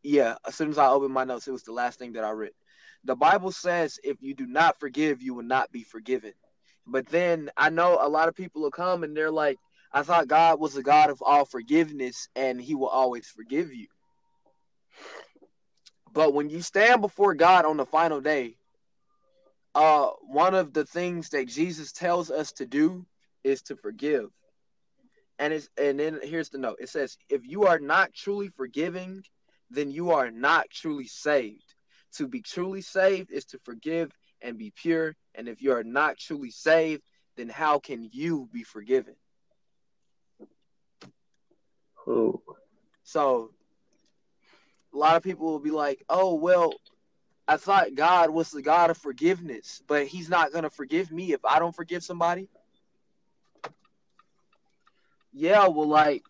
Yeah, 0.02 0.36
as 0.46 0.54
soon 0.54 0.70
as 0.70 0.78
I 0.78 0.88
opened 0.88 1.12
my 1.12 1.24
notes, 1.24 1.46
it 1.46 1.52
was 1.52 1.62
the 1.62 1.72
last 1.72 1.98
thing 1.98 2.14
that 2.14 2.24
I 2.24 2.30
read. 2.30 2.52
The 3.04 3.16
Bible 3.16 3.52
says, 3.52 3.98
if 4.02 4.16
you 4.22 4.34
do 4.34 4.46
not 4.46 4.80
forgive, 4.80 5.22
you 5.22 5.34
will 5.34 5.44
not 5.44 5.70
be 5.70 5.82
forgiven. 5.82 6.32
But 6.86 7.06
then 7.06 7.50
I 7.56 7.68
know 7.68 7.98
a 8.00 8.08
lot 8.08 8.28
of 8.28 8.34
people 8.34 8.62
will 8.62 8.70
come 8.70 9.04
and 9.04 9.14
they're 9.14 9.30
like, 9.30 9.58
I 9.92 10.02
thought 10.02 10.26
God 10.26 10.58
was 10.58 10.76
a 10.76 10.82
God 10.82 11.10
of 11.10 11.22
all 11.22 11.44
forgiveness 11.44 12.28
and 12.34 12.60
he 12.60 12.74
will 12.74 12.88
always 12.88 13.28
forgive 13.28 13.72
you. 13.72 13.88
But 16.12 16.32
when 16.32 16.48
you 16.48 16.62
stand 16.62 17.02
before 17.02 17.34
God 17.34 17.66
on 17.66 17.76
the 17.76 17.86
final 17.86 18.20
day, 18.20 18.56
uh, 19.74 20.08
one 20.22 20.54
of 20.54 20.72
the 20.72 20.84
things 20.84 21.30
that 21.30 21.48
Jesus 21.48 21.92
tells 21.92 22.30
us 22.30 22.52
to 22.52 22.66
do 22.66 23.06
is 23.44 23.62
to 23.62 23.76
forgive. 23.76 24.30
And 25.38 25.52
it's 25.52 25.68
and 25.80 25.98
then 25.98 26.20
here's 26.22 26.50
the 26.50 26.58
note. 26.58 26.78
It 26.80 26.90
says, 26.90 27.16
if 27.28 27.46
you 27.46 27.64
are 27.64 27.78
not 27.78 28.12
truly 28.12 28.48
forgiving, 28.48 29.22
then 29.70 29.90
you 29.90 30.10
are 30.10 30.30
not 30.30 30.68
truly 30.70 31.06
saved. 31.06 31.74
To 32.16 32.26
be 32.26 32.42
truly 32.42 32.82
saved 32.82 33.30
is 33.30 33.44
to 33.46 33.58
forgive 33.64 34.10
and 34.42 34.58
be 34.58 34.72
pure. 34.74 35.14
And 35.34 35.48
if 35.48 35.62
you 35.62 35.72
are 35.72 35.84
not 35.84 36.18
truly 36.18 36.50
saved, 36.50 37.02
then 37.36 37.48
how 37.48 37.78
can 37.78 38.08
you 38.12 38.48
be 38.52 38.64
forgiven? 38.64 39.14
Ooh. 42.08 42.42
So 43.04 43.52
a 44.92 44.96
lot 44.96 45.16
of 45.16 45.22
people 45.22 45.46
will 45.46 45.60
be 45.60 45.70
like, 45.70 46.04
oh, 46.08 46.34
well, 46.34 46.74
I 47.50 47.56
thought 47.56 47.96
God 47.96 48.30
was 48.30 48.52
the 48.52 48.62
God 48.62 48.90
of 48.90 48.96
forgiveness, 48.96 49.82
but 49.88 50.06
he's 50.06 50.28
not 50.28 50.52
going 50.52 50.62
to 50.62 50.70
forgive 50.70 51.10
me 51.10 51.32
if 51.32 51.44
I 51.44 51.58
don't 51.58 51.74
forgive 51.74 52.04
somebody. 52.04 52.48
Yeah, 55.32 55.66
well, 55.66 55.88
like, 55.88 56.22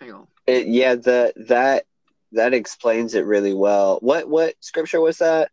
hang 0.00 0.10
on. 0.10 0.26
It, 0.48 0.66
yeah, 0.66 0.96
the 0.96 1.32
that 1.36 1.84
that 2.32 2.52
explains 2.52 3.14
it 3.14 3.26
really 3.26 3.54
well. 3.54 4.00
What 4.02 4.28
what 4.28 4.56
scripture 4.58 5.00
was 5.00 5.18
that? 5.18 5.52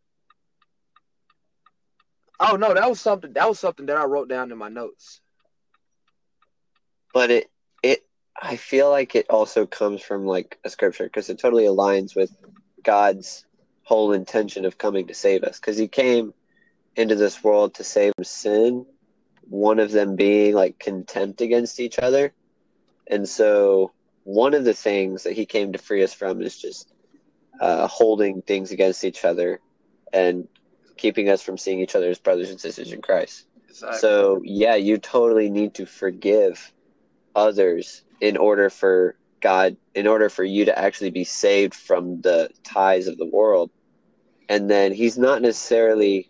Oh 2.39 2.56
no, 2.56 2.73
that 2.73 2.89
was 2.89 3.00
something 3.00 3.34
that 3.34 3.47
was 3.47 3.60
something 3.60 3.86
that 3.86 3.97
I 3.97 4.06
wrote 4.06 4.30
down 4.30 4.52
in 4.52 4.58
my 4.58 4.69
notes. 4.69 5.21
But 7.13 7.30
it 7.30 7.52
it 7.84 8.04
I 8.36 8.56
feel 8.56 8.89
like 8.89 9.13
it 9.13 9.28
also 9.30 9.67
comes 9.67 10.02
from 10.02 10.26
like 10.26 10.58
a 10.65 10.71
scripture 10.71 11.04
because 11.04 11.30
it 11.30 11.38
totally 11.38 11.65
aligns 11.65 12.15
with 12.15 12.36
God's 12.88 13.45
whole 13.84 14.13
intention 14.13 14.63
of 14.63 14.78
coming 14.78 15.08
to 15.08 15.13
save 15.13 15.43
us 15.43 15.60
because 15.60 15.78
he 15.78 15.89
came 15.89 16.34
into 16.95 17.15
this 17.15 17.43
world 17.43 17.73
to 17.73 17.84
save 17.84 18.13
sin, 18.23 18.86
one 19.50 19.80
of 19.80 19.91
them 19.91 20.15
being 20.15 20.56
like 20.56 20.80
contempt 20.80 21.41
against 21.41 21.82
each 21.82 22.00
other. 22.00 22.34
And 23.12 23.28
so 23.28 23.91
one 24.23 24.54
of 24.54 24.63
the 24.63 24.73
things 24.73 25.23
that 25.23 25.34
he 25.34 25.45
came 25.45 25.73
to 25.73 25.78
free 25.78 26.02
us 26.02 26.13
from 26.13 26.41
is 26.41 26.58
just 26.58 26.93
uh, 27.60 27.88
holding 27.88 28.41
things 28.41 28.71
against 28.71 29.04
each 29.04 29.26
other 29.26 29.60
and 30.13 30.47
keeping 30.95 31.30
us 31.30 31.41
from 31.41 31.58
seeing 31.58 31.82
each 31.82 31.95
other 31.95 32.10
as 32.10 32.19
brothers 32.19 32.50
and 32.50 32.60
sisters 32.60 32.93
in 32.93 33.02
Christ. 33.02 33.47
Exactly. 33.69 34.00
So, 34.00 34.41
yeah, 34.45 34.76
you 34.76 34.97
totally 34.97 35.50
need 35.50 35.73
to 35.73 35.86
forgive 35.86 36.71
others 37.36 38.04
in 38.21 38.38
order 38.38 38.69
for 38.69 39.17
God, 39.41 39.78
in 39.93 40.08
order 40.08 40.30
for 40.30 40.43
you 40.43 40.65
to 40.65 40.78
actually 40.78 41.12
be 41.12 41.23
saved 41.23 41.73
from 41.73 42.21
the 42.21 42.50
ties 42.63 43.08
of 43.08 43.17
the 43.17 43.26
world. 43.26 43.71
And 44.50 44.69
then 44.69 44.93
he's 44.93 45.17
not 45.17 45.41
necessarily 45.41 46.30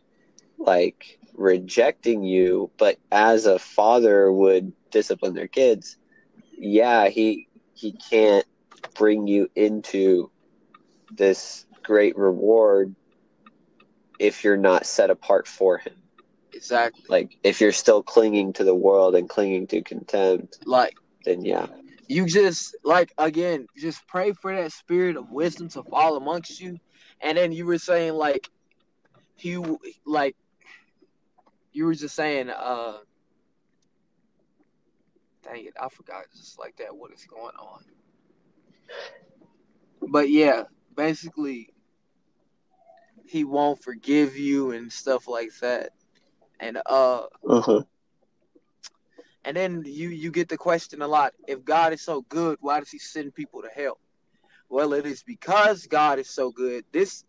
like 0.58 1.20
rejecting 1.34 2.24
you, 2.24 2.72
but 2.78 2.98
as 3.12 3.46
a 3.46 3.60
father 3.60 4.32
would 4.32 4.74
discipline 4.92 5.34
their 5.34 5.48
kids, 5.48 5.98
yeah, 6.58 7.08
he 7.08 7.48
he 7.76 7.92
can't 7.92 8.46
bring 8.96 9.28
you 9.28 9.50
into 9.56 10.32
this 11.12 11.66
great 11.84 12.18
reward 12.18 12.96
if 14.20 14.44
you're 14.44 14.58
not 14.58 14.86
set 14.86 15.10
apart 15.10 15.48
for 15.48 15.78
him. 15.78 15.94
Exactly. 16.54 17.04
Like 17.08 17.38
if 17.44 17.62
you're 17.62 17.72
still 17.72 18.02
clinging 18.02 18.54
to 18.54 18.64
the 18.64 18.76
world 18.76 19.16
and 19.16 19.30
clinging 19.30 19.68
to 19.68 19.82
contempt, 19.84 20.58
like 20.66 20.96
then 21.24 21.46
yeah. 21.46 21.68
You 22.08 22.26
just 22.26 22.76
like 22.84 23.14
again, 23.18 23.68
just 23.78 24.08
pray 24.08 24.32
for 24.32 24.56
that 24.56 24.72
spirit 24.72 25.18
of 25.18 25.30
wisdom 25.32 25.68
to 25.70 25.84
fall 25.84 26.16
amongst 26.16 26.60
you. 26.62 26.80
And 27.22 27.38
then 27.38 27.52
you 27.52 27.66
were 27.66 27.78
saying 27.78 28.14
like 28.14 28.50
he 29.36 29.62
like 30.06 30.36
you 31.74 31.86
were 31.86 31.94
just 31.94 32.16
saying 32.16 32.50
uh 32.50 32.98
dang 35.44 35.66
it, 35.66 35.74
I 35.82 35.90
forgot 35.90 36.26
just 36.36 36.58
like 36.60 36.78
that 36.78 36.96
what 36.96 37.12
is 37.12 37.26
going 37.26 37.56
on. 37.56 37.84
But 40.10 40.30
yeah, 40.30 40.64
basically 40.96 41.70
he 43.26 43.44
won't 43.44 43.84
forgive 43.84 44.38
you 44.38 44.72
and 44.72 44.92
stuff 44.92 45.28
like 45.28 45.52
that. 45.62 45.92
And 46.60 46.78
uh 46.86 47.24
uh-huh. 47.48 47.84
And 49.48 49.56
then 49.56 49.82
you 49.86 50.10
you 50.10 50.30
get 50.30 50.50
the 50.50 50.58
question 50.58 51.02
a 51.02 51.08
lot, 51.08 51.34
if 51.48 51.64
God 51.64 51.94
is 51.94 52.02
so 52.02 52.24
good, 52.24 52.58
why 52.60 52.80
does 52.80 52.90
he 52.90 53.00
send 53.00 53.34
people 53.34 53.62
to 53.62 53.70
hell? 53.70 53.98
Well, 54.68 54.92
it 54.92 55.06
is 55.06 55.24
because 55.24 55.88
God 55.88 56.20
is 56.20 56.30
so 56.30 56.52
good. 56.52 56.84
This 56.92 57.24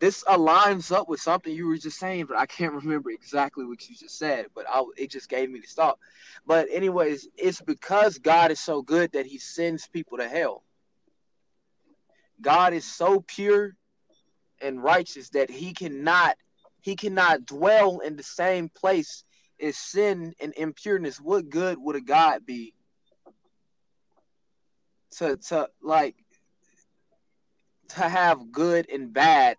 this 0.00 0.22
aligns 0.24 0.92
up 0.92 1.08
with 1.08 1.18
something 1.18 1.50
you 1.50 1.66
were 1.66 1.78
just 1.78 1.98
saying, 1.98 2.26
but 2.26 2.36
I 2.36 2.44
can't 2.44 2.74
remember 2.84 3.10
exactly 3.10 3.64
what 3.64 3.88
you 3.88 3.96
just 3.96 4.18
said. 4.18 4.48
But 4.54 4.66
I, 4.68 4.84
it 4.98 5.10
just 5.10 5.30
gave 5.30 5.50
me 5.50 5.60
the 5.60 5.66
thought. 5.66 5.98
But 6.46 6.66
anyways, 6.70 7.26
it's 7.38 7.62
because 7.62 8.18
God 8.18 8.50
is 8.50 8.60
so 8.60 8.82
good 8.82 9.10
that 9.12 9.24
He 9.24 9.38
sends 9.38 9.88
people 9.88 10.18
to 10.18 10.28
hell. 10.28 10.62
God 12.42 12.74
is 12.74 12.84
so 12.84 13.24
pure 13.26 13.74
and 14.60 14.82
righteous 14.82 15.30
that 15.30 15.48
He 15.48 15.72
cannot 15.72 16.36
He 16.82 16.96
cannot 16.96 17.46
dwell 17.46 18.00
in 18.00 18.16
the 18.16 18.22
same 18.22 18.68
place 18.68 19.24
as 19.60 19.76
sin 19.76 20.34
and 20.40 20.54
impureness. 20.54 21.16
What 21.20 21.50
good 21.50 21.78
would 21.78 21.96
a 21.96 22.00
God 22.00 22.46
be? 22.46 22.74
To 25.18 25.36
to 25.36 25.68
like 25.82 26.16
to 27.88 28.08
have 28.08 28.52
good 28.52 28.88
and 28.90 29.12
bad 29.12 29.56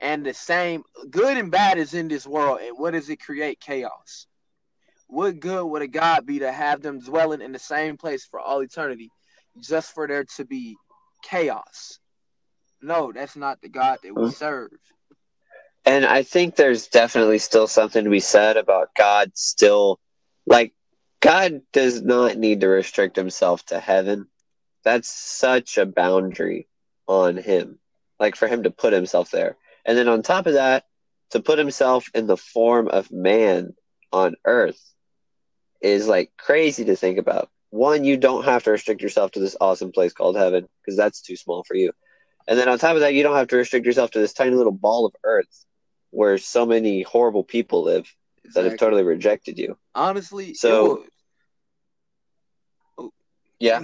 and 0.00 0.24
the 0.24 0.34
same 0.34 0.84
good 1.10 1.36
and 1.36 1.50
bad 1.50 1.78
is 1.78 1.94
in 1.94 2.08
this 2.08 2.26
world 2.26 2.60
and 2.62 2.78
what 2.78 2.92
does 2.92 3.08
it 3.08 3.20
create 3.20 3.60
chaos 3.60 4.26
what 5.06 5.40
good 5.40 5.64
would 5.64 5.82
a 5.82 5.88
god 5.88 6.26
be 6.26 6.38
to 6.40 6.52
have 6.52 6.82
them 6.82 7.00
dwelling 7.00 7.40
in 7.40 7.52
the 7.52 7.58
same 7.58 7.96
place 7.96 8.24
for 8.24 8.38
all 8.38 8.60
eternity 8.60 9.10
just 9.60 9.94
for 9.94 10.06
there 10.06 10.24
to 10.24 10.44
be 10.44 10.76
chaos 11.22 11.98
no 12.82 13.12
that's 13.12 13.36
not 13.36 13.60
the 13.62 13.68
god 13.68 13.98
that 14.02 14.14
we 14.14 14.24
mm. 14.24 14.32
serve 14.32 14.70
and 15.84 16.04
i 16.04 16.22
think 16.22 16.54
there's 16.54 16.88
definitely 16.88 17.38
still 17.38 17.66
something 17.66 18.04
to 18.04 18.10
be 18.10 18.20
said 18.20 18.56
about 18.56 18.94
god 18.96 19.30
still 19.34 19.98
like 20.46 20.72
god 21.20 21.60
does 21.72 22.02
not 22.02 22.36
need 22.36 22.60
to 22.60 22.68
restrict 22.68 23.16
himself 23.16 23.64
to 23.64 23.78
heaven 23.78 24.26
that's 24.84 25.08
such 25.08 25.78
a 25.78 25.86
boundary 25.86 26.68
on 27.06 27.36
him 27.36 27.78
like 28.20 28.36
for 28.36 28.48
him 28.48 28.62
to 28.62 28.70
put 28.70 28.92
himself 28.92 29.30
there 29.30 29.56
and 29.84 29.98
then 29.98 30.08
on 30.08 30.22
top 30.22 30.46
of 30.46 30.54
that, 30.54 30.84
to 31.30 31.40
put 31.40 31.58
himself 31.58 32.08
in 32.14 32.26
the 32.26 32.36
form 32.36 32.88
of 32.88 33.10
man 33.10 33.74
on 34.12 34.36
earth 34.44 34.80
is 35.80 36.08
like 36.08 36.30
crazy 36.38 36.84
to 36.86 36.96
think 36.96 37.18
about. 37.18 37.50
One, 37.70 38.04
you 38.04 38.16
don't 38.16 38.44
have 38.44 38.62
to 38.64 38.70
restrict 38.70 39.02
yourself 39.02 39.32
to 39.32 39.40
this 39.40 39.56
awesome 39.60 39.92
place 39.92 40.12
called 40.12 40.36
heaven 40.36 40.68
because 40.80 40.96
that's 40.96 41.20
too 41.20 41.36
small 41.36 41.64
for 41.64 41.74
you. 41.74 41.92
And 42.46 42.58
then 42.58 42.68
on 42.68 42.78
top 42.78 42.94
of 42.94 43.00
that, 43.00 43.14
you 43.14 43.22
don't 43.22 43.36
have 43.36 43.48
to 43.48 43.56
restrict 43.56 43.84
yourself 43.84 44.12
to 44.12 44.20
this 44.20 44.32
tiny 44.32 44.54
little 44.54 44.72
ball 44.72 45.06
of 45.06 45.14
earth 45.24 45.66
where 46.14 46.38
so 46.38 46.64
many 46.64 47.02
horrible 47.02 47.44
people 47.44 47.82
live 47.82 48.14
exactly. 48.44 48.62
that 48.62 48.70
have 48.70 48.78
totally 48.78 49.02
rejected 49.02 49.58
you. 49.58 49.76
Honestly, 49.94 50.54
so 50.54 51.04
oh, 52.96 53.12
yeah, 53.58 53.82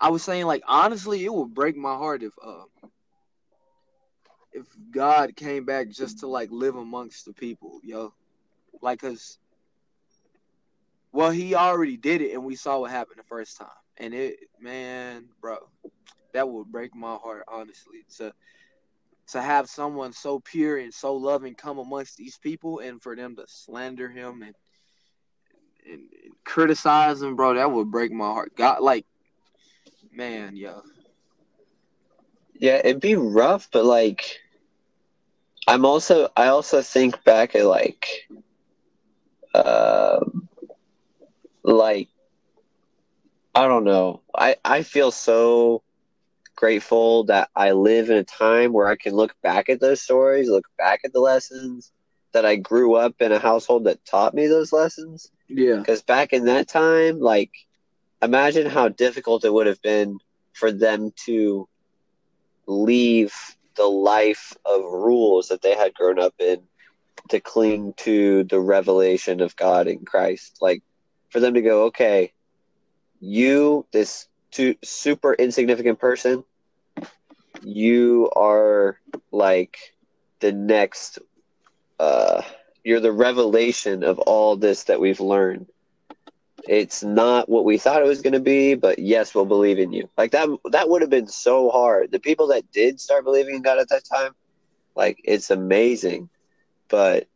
I 0.00 0.10
was 0.10 0.22
saying 0.22 0.46
like 0.46 0.62
honestly, 0.66 1.24
it 1.24 1.32
would 1.32 1.54
break 1.54 1.76
my 1.76 1.94
heart 1.94 2.22
if 2.22 2.32
uh 2.42 2.64
if 4.52 4.66
God 4.90 5.36
came 5.36 5.64
back 5.64 5.90
just 5.90 6.20
to 6.20 6.28
like 6.28 6.50
live 6.50 6.76
amongst 6.76 7.26
the 7.26 7.34
people, 7.34 7.80
yo. 7.82 8.14
Like, 8.80 9.00
cause, 9.00 9.38
well, 11.12 11.30
he 11.30 11.54
already 11.54 11.96
did 11.96 12.22
it, 12.22 12.32
and 12.32 12.44
we 12.44 12.56
saw 12.56 12.80
what 12.80 12.90
happened 12.90 13.18
the 13.18 13.24
first 13.24 13.58
time, 13.58 13.68
and 13.96 14.14
it, 14.14 14.38
man, 14.60 15.26
bro, 15.40 15.58
that 16.32 16.48
would 16.48 16.70
break 16.70 16.94
my 16.94 17.16
heart, 17.16 17.44
honestly, 17.48 18.04
to 18.16 18.32
to 19.28 19.40
have 19.40 19.68
someone 19.68 20.12
so 20.12 20.40
pure 20.40 20.78
and 20.78 20.92
so 20.92 21.14
loving 21.14 21.54
come 21.54 21.78
amongst 21.78 22.16
these 22.16 22.38
people, 22.38 22.78
and 22.80 23.02
for 23.02 23.16
them 23.16 23.36
to 23.36 23.44
slander 23.46 24.08
him 24.08 24.42
and 24.42 24.54
and, 25.86 26.00
and 26.24 26.32
criticize 26.44 27.22
him, 27.22 27.36
bro, 27.36 27.54
that 27.54 27.70
would 27.70 27.90
break 27.90 28.12
my 28.12 28.26
heart. 28.26 28.52
God, 28.56 28.82
like, 28.82 29.06
man, 30.12 30.56
yo. 30.56 30.82
Yeah, 32.58 32.80
it'd 32.82 33.00
be 33.00 33.16
rough, 33.16 33.68
but 33.70 33.84
like 33.84 34.38
I'm 35.68 35.84
also 35.84 36.28
I 36.36 36.46
also 36.46 36.80
think 36.82 37.22
back 37.24 37.54
at 37.54 37.66
like 37.66 38.28
uh, 39.54 40.24
like 41.62 42.08
I 43.54 43.66
don't 43.66 43.84
know. 43.84 44.22
I 44.34 44.56
I 44.64 44.82
feel 44.82 45.10
so 45.10 45.82
grateful 46.56 47.24
that 47.24 47.48
I 47.54 47.72
live 47.72 48.10
in 48.10 48.16
a 48.16 48.24
time 48.24 48.72
where 48.72 48.88
I 48.88 48.96
can 48.96 49.14
look 49.14 49.34
back 49.42 49.68
at 49.68 49.80
those 49.80 50.00
stories, 50.00 50.48
look 50.48 50.66
back 50.78 51.00
at 51.04 51.12
the 51.12 51.20
lessons 51.20 51.92
that 52.32 52.44
I 52.44 52.56
grew 52.56 52.94
up 52.94 53.14
in 53.20 53.32
a 53.32 53.38
household 53.38 53.84
that 53.84 54.04
taught 54.04 54.34
me 54.34 54.46
those 54.46 54.72
lessons. 54.72 55.30
Yeah. 55.48 55.82
Cuz 55.82 56.02
back 56.02 56.32
in 56.32 56.46
that 56.46 56.68
time, 56.68 57.20
like 57.20 57.50
imagine 58.22 58.66
how 58.66 58.88
difficult 58.88 59.44
it 59.44 59.52
would 59.52 59.66
have 59.66 59.80
been 59.82 60.18
for 60.52 60.72
them 60.72 61.12
to 61.26 61.68
leave 62.66 63.34
the 63.76 63.86
life 63.86 64.56
of 64.64 64.82
rules 64.82 65.48
that 65.48 65.62
they 65.62 65.74
had 65.74 65.94
grown 65.94 66.18
up 66.18 66.34
in 66.38 66.62
to 67.28 67.40
cling 67.40 67.92
to 67.98 68.44
the 68.44 68.60
revelation 68.60 69.40
of 69.40 69.56
God 69.56 69.86
in 69.86 70.04
Christ. 70.04 70.58
Like 70.60 70.82
for 71.30 71.40
them 71.40 71.54
to 71.54 71.62
go, 71.62 71.84
okay, 71.84 72.32
you, 73.20 73.86
this 73.92 74.28
too, 74.50 74.76
super 74.84 75.34
insignificant 75.34 75.98
person, 75.98 76.44
you 77.62 78.30
are 78.36 78.98
like 79.32 79.78
the 80.40 80.52
next, 80.52 81.18
uh, 81.98 82.42
you're 82.84 83.00
the 83.00 83.12
revelation 83.12 84.04
of 84.04 84.18
all 84.20 84.56
this 84.56 84.84
that 84.84 85.00
we've 85.00 85.20
learned 85.20 85.66
it's 86.68 87.02
not 87.02 87.48
what 87.48 87.64
we 87.64 87.78
thought 87.78 88.02
it 88.02 88.06
was 88.08 88.22
going 88.22 88.32
to 88.32 88.40
be, 88.40 88.74
but 88.74 88.98
yes, 88.98 89.34
we'll 89.34 89.44
believe 89.44 89.78
in 89.78 89.92
you. 89.92 90.08
Like 90.16 90.32
that, 90.32 90.48
that 90.72 90.88
would 90.88 91.02
have 91.02 91.10
been 91.10 91.28
so 91.28 91.70
hard. 91.70 92.10
The 92.10 92.18
people 92.18 92.48
that 92.48 92.70
did 92.72 93.00
start 93.00 93.24
believing 93.24 93.56
in 93.56 93.62
God 93.62 93.78
at 93.78 93.88
that 93.90 94.04
time, 94.04 94.32
like 94.96 95.20
it's 95.24 95.50
amazing. 95.50 96.28
But 96.88 97.28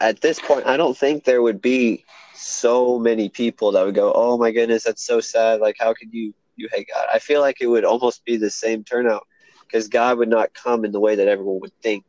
at 0.00 0.20
this 0.20 0.38
point, 0.38 0.66
I 0.66 0.76
don't 0.76 0.96
think 0.96 1.24
there 1.24 1.42
would 1.42 1.60
be 1.60 2.04
so 2.34 2.98
many 2.98 3.28
people 3.28 3.72
that 3.72 3.84
would 3.84 3.94
go, 3.94 4.12
"Oh 4.14 4.38
my 4.38 4.52
goodness, 4.52 4.84
that's 4.84 5.04
so 5.04 5.20
sad." 5.20 5.60
Like, 5.60 5.76
how 5.78 5.92
could 5.92 6.12
you 6.12 6.34
you 6.56 6.68
hate 6.72 6.88
God? 6.92 7.06
I 7.12 7.18
feel 7.18 7.40
like 7.40 7.60
it 7.60 7.66
would 7.66 7.84
almost 7.84 8.24
be 8.24 8.36
the 8.36 8.50
same 8.50 8.84
turnout 8.84 9.26
because 9.60 9.88
God 9.88 10.18
would 10.18 10.28
not 10.28 10.54
come 10.54 10.84
in 10.84 10.92
the 10.92 11.00
way 11.00 11.16
that 11.16 11.28
everyone 11.28 11.60
would 11.60 11.74
think, 11.82 12.04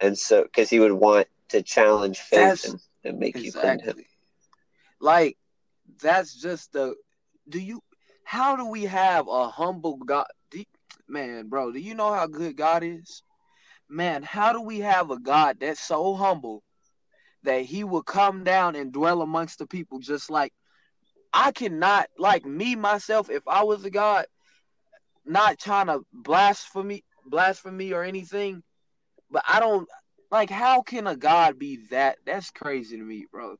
and 0.00 0.18
so 0.18 0.42
because 0.44 0.70
He 0.70 0.80
would 0.80 0.92
want 0.92 1.28
to 1.50 1.62
challenge 1.62 2.18
faith 2.20 2.64
and, 2.64 2.80
and, 3.04 3.18
make 3.18 3.36
exactly. 3.36 3.46
you 3.46 3.52
cling 3.52 3.78
Him. 3.80 4.04
Like 5.00 5.36
that's 6.00 6.34
just 6.34 6.72
the 6.72 6.94
do 7.48 7.58
you 7.58 7.82
how 8.24 8.56
do 8.56 8.66
we 8.66 8.84
have 8.84 9.28
a 9.28 9.48
humble 9.48 9.98
God 9.98 10.26
do, 10.50 10.64
man, 11.08 11.48
bro, 11.48 11.72
do 11.72 11.78
you 11.78 11.94
know 11.94 12.12
how 12.12 12.26
good 12.26 12.56
God 12.56 12.82
is? 12.82 13.22
Man, 13.88 14.22
how 14.22 14.54
do 14.54 14.62
we 14.62 14.78
have 14.78 15.10
a 15.10 15.18
God 15.18 15.58
that's 15.60 15.80
so 15.80 16.14
humble 16.14 16.62
that 17.44 17.62
he 17.62 17.84
will 17.84 18.02
come 18.02 18.44
down 18.44 18.76
and 18.76 18.92
dwell 18.92 19.22
amongst 19.22 19.58
the 19.58 19.66
people 19.66 19.98
just 19.98 20.30
like 20.30 20.52
I 21.32 21.52
cannot 21.52 22.08
like 22.18 22.44
me 22.44 22.76
myself 22.76 23.30
if 23.30 23.42
I 23.46 23.64
was 23.64 23.84
a 23.84 23.90
God 23.90 24.26
not 25.24 25.58
trying 25.58 25.86
to 25.86 26.00
blasphemy 26.12 27.04
blasphemy 27.24 27.92
or 27.92 28.02
anything 28.02 28.62
but 29.30 29.44
I 29.48 29.60
don't 29.60 29.88
like 30.30 30.50
how 30.50 30.82
can 30.82 31.06
a 31.06 31.16
God 31.16 31.58
be 31.58 31.80
that 31.90 32.18
that's 32.26 32.50
crazy 32.50 32.96
to 32.96 33.02
me 33.02 33.26
bro 33.30 33.56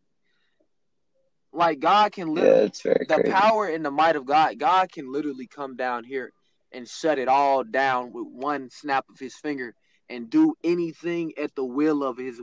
like 1.53 1.81
God 1.81 2.13
can 2.13 2.35
literally 2.35 2.73
yeah, 2.85 2.95
the 3.09 3.15
crazy. 3.15 3.31
power 3.31 3.67
and 3.67 3.85
the 3.85 3.91
might 3.91 4.17
of 4.17 4.25
God. 4.25 4.59
God 4.59 4.91
can 4.91 5.13
literally 5.13 5.47
come 5.47 5.77
down 5.77 6.05
here 6.05 6.33
and 6.73 6.89
shut 6.89 7.19
it 7.19 7.29
all 7.29 7.63
down 7.63 8.13
with 8.13 8.27
one 8.27 8.71
snap 8.71 9.05
of 9.11 9.19
his 9.19 9.35
finger 9.35 9.75
and 10.09 10.31
do 10.31 10.55
anything 10.65 11.33
at 11.41 11.55
the 11.55 11.65
will 11.65 12.03
of 12.03 12.17
his 12.17 12.41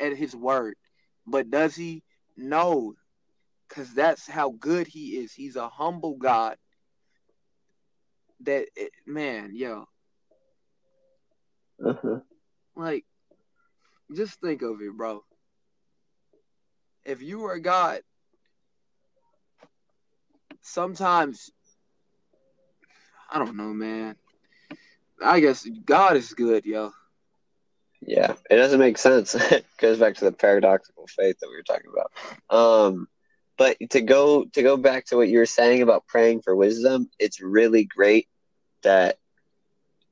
at, 0.00 0.16
his 0.16 0.34
word. 0.34 0.74
But 1.26 1.50
does 1.50 1.74
he? 1.76 2.02
No, 2.36 2.94
because 3.68 3.92
that's 3.92 4.26
how 4.26 4.50
good 4.50 4.86
he 4.86 5.16
is. 5.18 5.32
He's 5.32 5.56
a 5.56 5.68
humble 5.68 6.16
God. 6.16 6.56
That 8.42 8.68
man, 9.04 9.50
yo, 9.54 9.86
uh-huh. 11.84 12.20
like, 12.76 13.04
just 14.14 14.40
think 14.40 14.62
of 14.62 14.80
it, 14.80 14.96
bro. 14.96 15.24
If 17.04 17.20
you 17.20 17.40
were 17.40 17.58
God, 17.58 18.00
sometimes 20.62 21.50
I 23.30 23.38
don't 23.38 23.56
know, 23.56 23.74
man. 23.74 24.16
I 25.22 25.40
guess 25.40 25.68
God 25.84 26.16
is 26.16 26.32
good, 26.32 26.64
yo. 26.64 26.92
Yeah, 28.00 28.34
it 28.50 28.56
doesn't 28.56 28.78
make 28.78 28.98
sense. 28.98 29.34
it 29.52 29.66
goes 29.78 29.98
back 29.98 30.14
to 30.16 30.24
the 30.24 30.32
paradoxical 30.32 31.06
faith 31.08 31.38
that 31.40 31.48
we 31.48 31.56
were 31.56 31.62
talking 31.62 31.90
about. 31.92 32.12
Um, 32.56 33.08
but 33.56 33.76
to 33.90 34.00
go 34.00 34.44
to 34.44 34.62
go 34.62 34.76
back 34.76 35.06
to 35.06 35.16
what 35.16 35.28
you 35.28 35.38
were 35.38 35.46
saying 35.46 35.82
about 35.82 36.06
praying 36.06 36.42
for 36.42 36.54
wisdom, 36.54 37.10
it's 37.18 37.40
really 37.40 37.84
great 37.84 38.28
that 38.82 39.18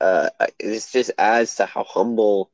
uh, 0.00 0.28
this 0.60 0.90
just 0.90 1.12
adds 1.18 1.56
to 1.56 1.66
how 1.66 1.84
humble 1.84 2.50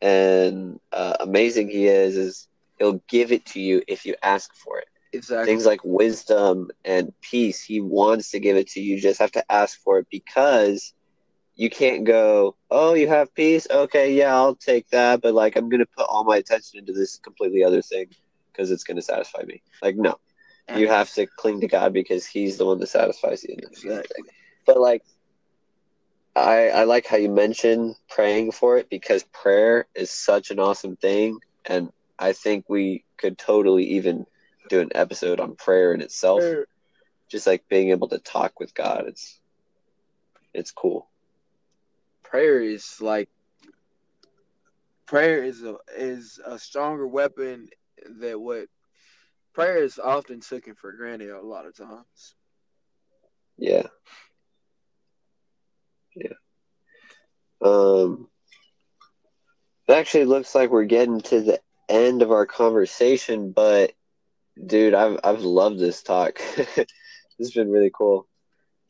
and 0.00 0.78
uh, 0.92 1.16
amazing 1.20 1.68
he 1.68 1.86
is. 1.86 2.16
Is 2.16 2.48
he'll 2.78 3.02
give 3.08 3.32
it 3.32 3.44
to 3.46 3.60
you 3.60 3.82
if 3.88 4.06
you 4.06 4.14
ask 4.22 4.54
for 4.54 4.78
it. 4.78 4.86
Exactly. 5.12 5.46
Things 5.46 5.66
like 5.66 5.80
wisdom 5.84 6.70
and 6.84 7.12
peace, 7.22 7.62
he 7.62 7.80
wants 7.80 8.30
to 8.30 8.40
give 8.40 8.56
it 8.56 8.68
to 8.68 8.80
you. 8.80 8.94
You 8.94 9.00
just 9.00 9.20
have 9.20 9.32
to 9.32 9.52
ask 9.52 9.80
for 9.80 9.98
it 9.98 10.06
because 10.10 10.94
you 11.58 11.68
can't 11.68 12.04
go, 12.04 12.54
oh, 12.70 12.94
you 12.94 13.08
have 13.08 13.34
peace? 13.34 13.66
Okay, 13.68 14.14
yeah, 14.14 14.32
I'll 14.34 14.54
take 14.54 14.88
that. 14.90 15.20
But 15.20 15.34
like, 15.34 15.56
I'm 15.56 15.68
going 15.68 15.80
to 15.80 15.86
put 15.86 16.06
all 16.08 16.22
my 16.22 16.36
attention 16.36 16.78
into 16.78 16.92
this 16.92 17.18
completely 17.18 17.64
other 17.64 17.82
thing 17.82 18.06
because 18.52 18.70
it's 18.70 18.84
going 18.84 18.96
to 18.96 19.02
satisfy 19.02 19.42
me. 19.42 19.60
Like, 19.82 19.96
no, 19.96 20.20
you 20.76 20.86
have 20.86 21.12
to 21.14 21.26
cling 21.26 21.60
to 21.60 21.66
God 21.66 21.92
because 21.92 22.24
He's 22.24 22.58
the 22.58 22.64
one 22.64 22.78
that 22.78 22.86
satisfies 22.86 23.42
you. 23.42 23.56
Exactly. 23.58 24.24
But 24.66 24.78
like, 24.78 25.02
I 26.36 26.68
I 26.68 26.84
like 26.84 27.06
how 27.06 27.16
you 27.16 27.28
mentioned 27.28 27.96
praying 28.08 28.52
for 28.52 28.78
it 28.78 28.88
because 28.88 29.24
prayer 29.24 29.88
is 29.96 30.12
such 30.12 30.52
an 30.52 30.60
awesome 30.60 30.94
thing, 30.94 31.40
and 31.66 31.90
I 32.20 32.34
think 32.34 32.66
we 32.68 33.04
could 33.16 33.36
totally 33.36 33.84
even 33.84 34.26
do 34.68 34.78
an 34.78 34.90
episode 34.94 35.40
on 35.40 35.56
prayer 35.56 35.92
in 35.92 36.02
itself. 36.02 36.38
Prayer. 36.38 36.66
Just 37.28 37.48
like 37.48 37.68
being 37.68 37.90
able 37.90 38.08
to 38.08 38.18
talk 38.20 38.60
with 38.60 38.72
God, 38.74 39.06
it's 39.08 39.40
it's 40.54 40.70
cool. 40.70 41.08
Prayer 42.30 42.60
is 42.60 43.00
like 43.00 43.28
prayer 45.06 45.42
is 45.42 45.62
a 45.62 45.76
is 45.96 46.38
a 46.44 46.58
stronger 46.58 47.06
weapon 47.06 47.68
that 48.20 48.38
what 48.38 48.66
prayer 49.54 49.82
is 49.82 49.98
often 49.98 50.40
taken 50.40 50.74
for 50.74 50.92
granted 50.92 51.30
a 51.30 51.40
lot 51.40 51.66
of 51.66 51.76
times. 51.76 52.34
Yeah. 53.56 53.86
Yeah. 56.14 56.34
Um, 57.60 58.28
it 59.88 59.94
actually 59.94 60.26
looks 60.26 60.54
like 60.54 60.70
we're 60.70 60.84
getting 60.84 61.20
to 61.22 61.40
the 61.40 61.60
end 61.88 62.22
of 62.22 62.30
our 62.30 62.46
conversation, 62.46 63.52
but 63.52 63.92
dude, 64.64 64.94
I've 64.94 65.18
I've 65.24 65.40
loved 65.40 65.78
this 65.78 66.02
talk. 66.02 66.40
this 66.56 66.86
has 67.38 67.52
been 67.52 67.70
really 67.70 67.90
cool. 67.92 68.28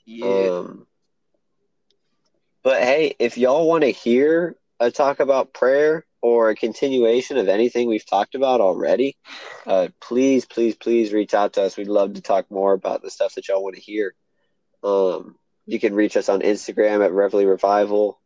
Yeah. 0.04 0.48
Um, 0.50 0.86
but 2.68 2.82
hey, 2.82 3.14
if 3.18 3.38
y'all 3.38 3.66
want 3.66 3.82
to 3.82 3.90
hear 3.90 4.54
a 4.78 4.90
talk 4.90 5.20
about 5.20 5.54
prayer 5.54 6.04
or 6.20 6.50
a 6.50 6.54
continuation 6.54 7.38
of 7.38 7.48
anything 7.48 7.88
we've 7.88 8.04
talked 8.04 8.34
about 8.34 8.60
already, 8.60 9.16
uh, 9.66 9.88
please, 10.02 10.44
please, 10.44 10.76
please 10.76 11.10
reach 11.10 11.32
out 11.32 11.54
to 11.54 11.62
us. 11.62 11.78
We'd 11.78 11.88
love 11.88 12.12
to 12.12 12.20
talk 12.20 12.50
more 12.50 12.74
about 12.74 13.00
the 13.00 13.10
stuff 13.10 13.34
that 13.36 13.48
y'all 13.48 13.64
want 13.64 13.76
to 13.76 13.80
hear. 13.80 14.14
Um, 14.84 15.36
you 15.64 15.80
can 15.80 15.94
reach 15.94 16.14
us 16.14 16.28
on 16.28 16.42
Instagram 16.42 17.02
at 17.02 17.12
Reveille 17.12 17.46
Revival. 17.46 18.20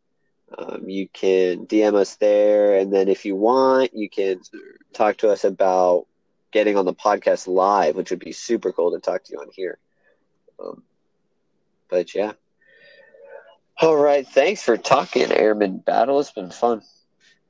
Um, 0.57 0.89
you 0.89 1.07
can 1.07 1.65
DM 1.65 1.95
us 1.95 2.17
there, 2.17 2.77
and 2.77 2.91
then 2.91 3.07
if 3.07 3.23
you 3.23 3.37
want, 3.37 3.91
you 3.93 4.09
can 4.09 4.41
talk 4.91 5.15
to 5.19 5.29
us 5.29 5.45
about 5.45 6.05
getting 6.51 6.75
on 6.75 6.83
the 6.83 6.93
podcast 6.93 7.47
live, 7.47 7.95
which 7.95 8.09
would 8.09 8.19
be 8.19 8.33
super 8.33 8.73
cool 8.73 8.91
to 8.91 8.99
talk 8.99 9.23
to 9.23 9.31
you 9.31 9.39
on 9.39 9.47
here. 9.53 9.77
Um, 10.59 10.83
but 11.89 12.13
yeah. 12.13 12.33
All 13.81 13.95
right. 13.97 14.27
Thanks 14.27 14.63
for 14.63 14.77
talking, 14.77 15.31
Airman 15.31 15.77
Battle. 15.79 16.19
It's 16.19 16.31
been 16.31 16.51
fun. 16.51 16.81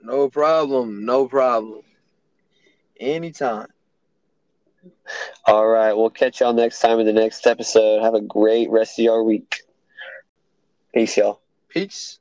No 0.01 0.29
problem. 0.29 1.05
No 1.05 1.27
problem. 1.27 1.81
Anytime. 2.99 3.67
All 5.45 5.67
right. 5.67 5.93
We'll 5.93 6.09
catch 6.09 6.39
y'all 6.41 6.53
next 6.53 6.79
time 6.79 6.99
in 6.99 7.05
the 7.05 7.13
next 7.13 7.45
episode. 7.47 8.01
Have 8.01 8.15
a 8.15 8.21
great 8.21 8.69
rest 8.69 8.99
of 8.99 9.03
your 9.03 9.23
week. 9.23 9.61
Peace, 10.93 11.17
y'all. 11.17 11.41
Peace. 11.69 12.19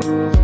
Thank 0.00 0.39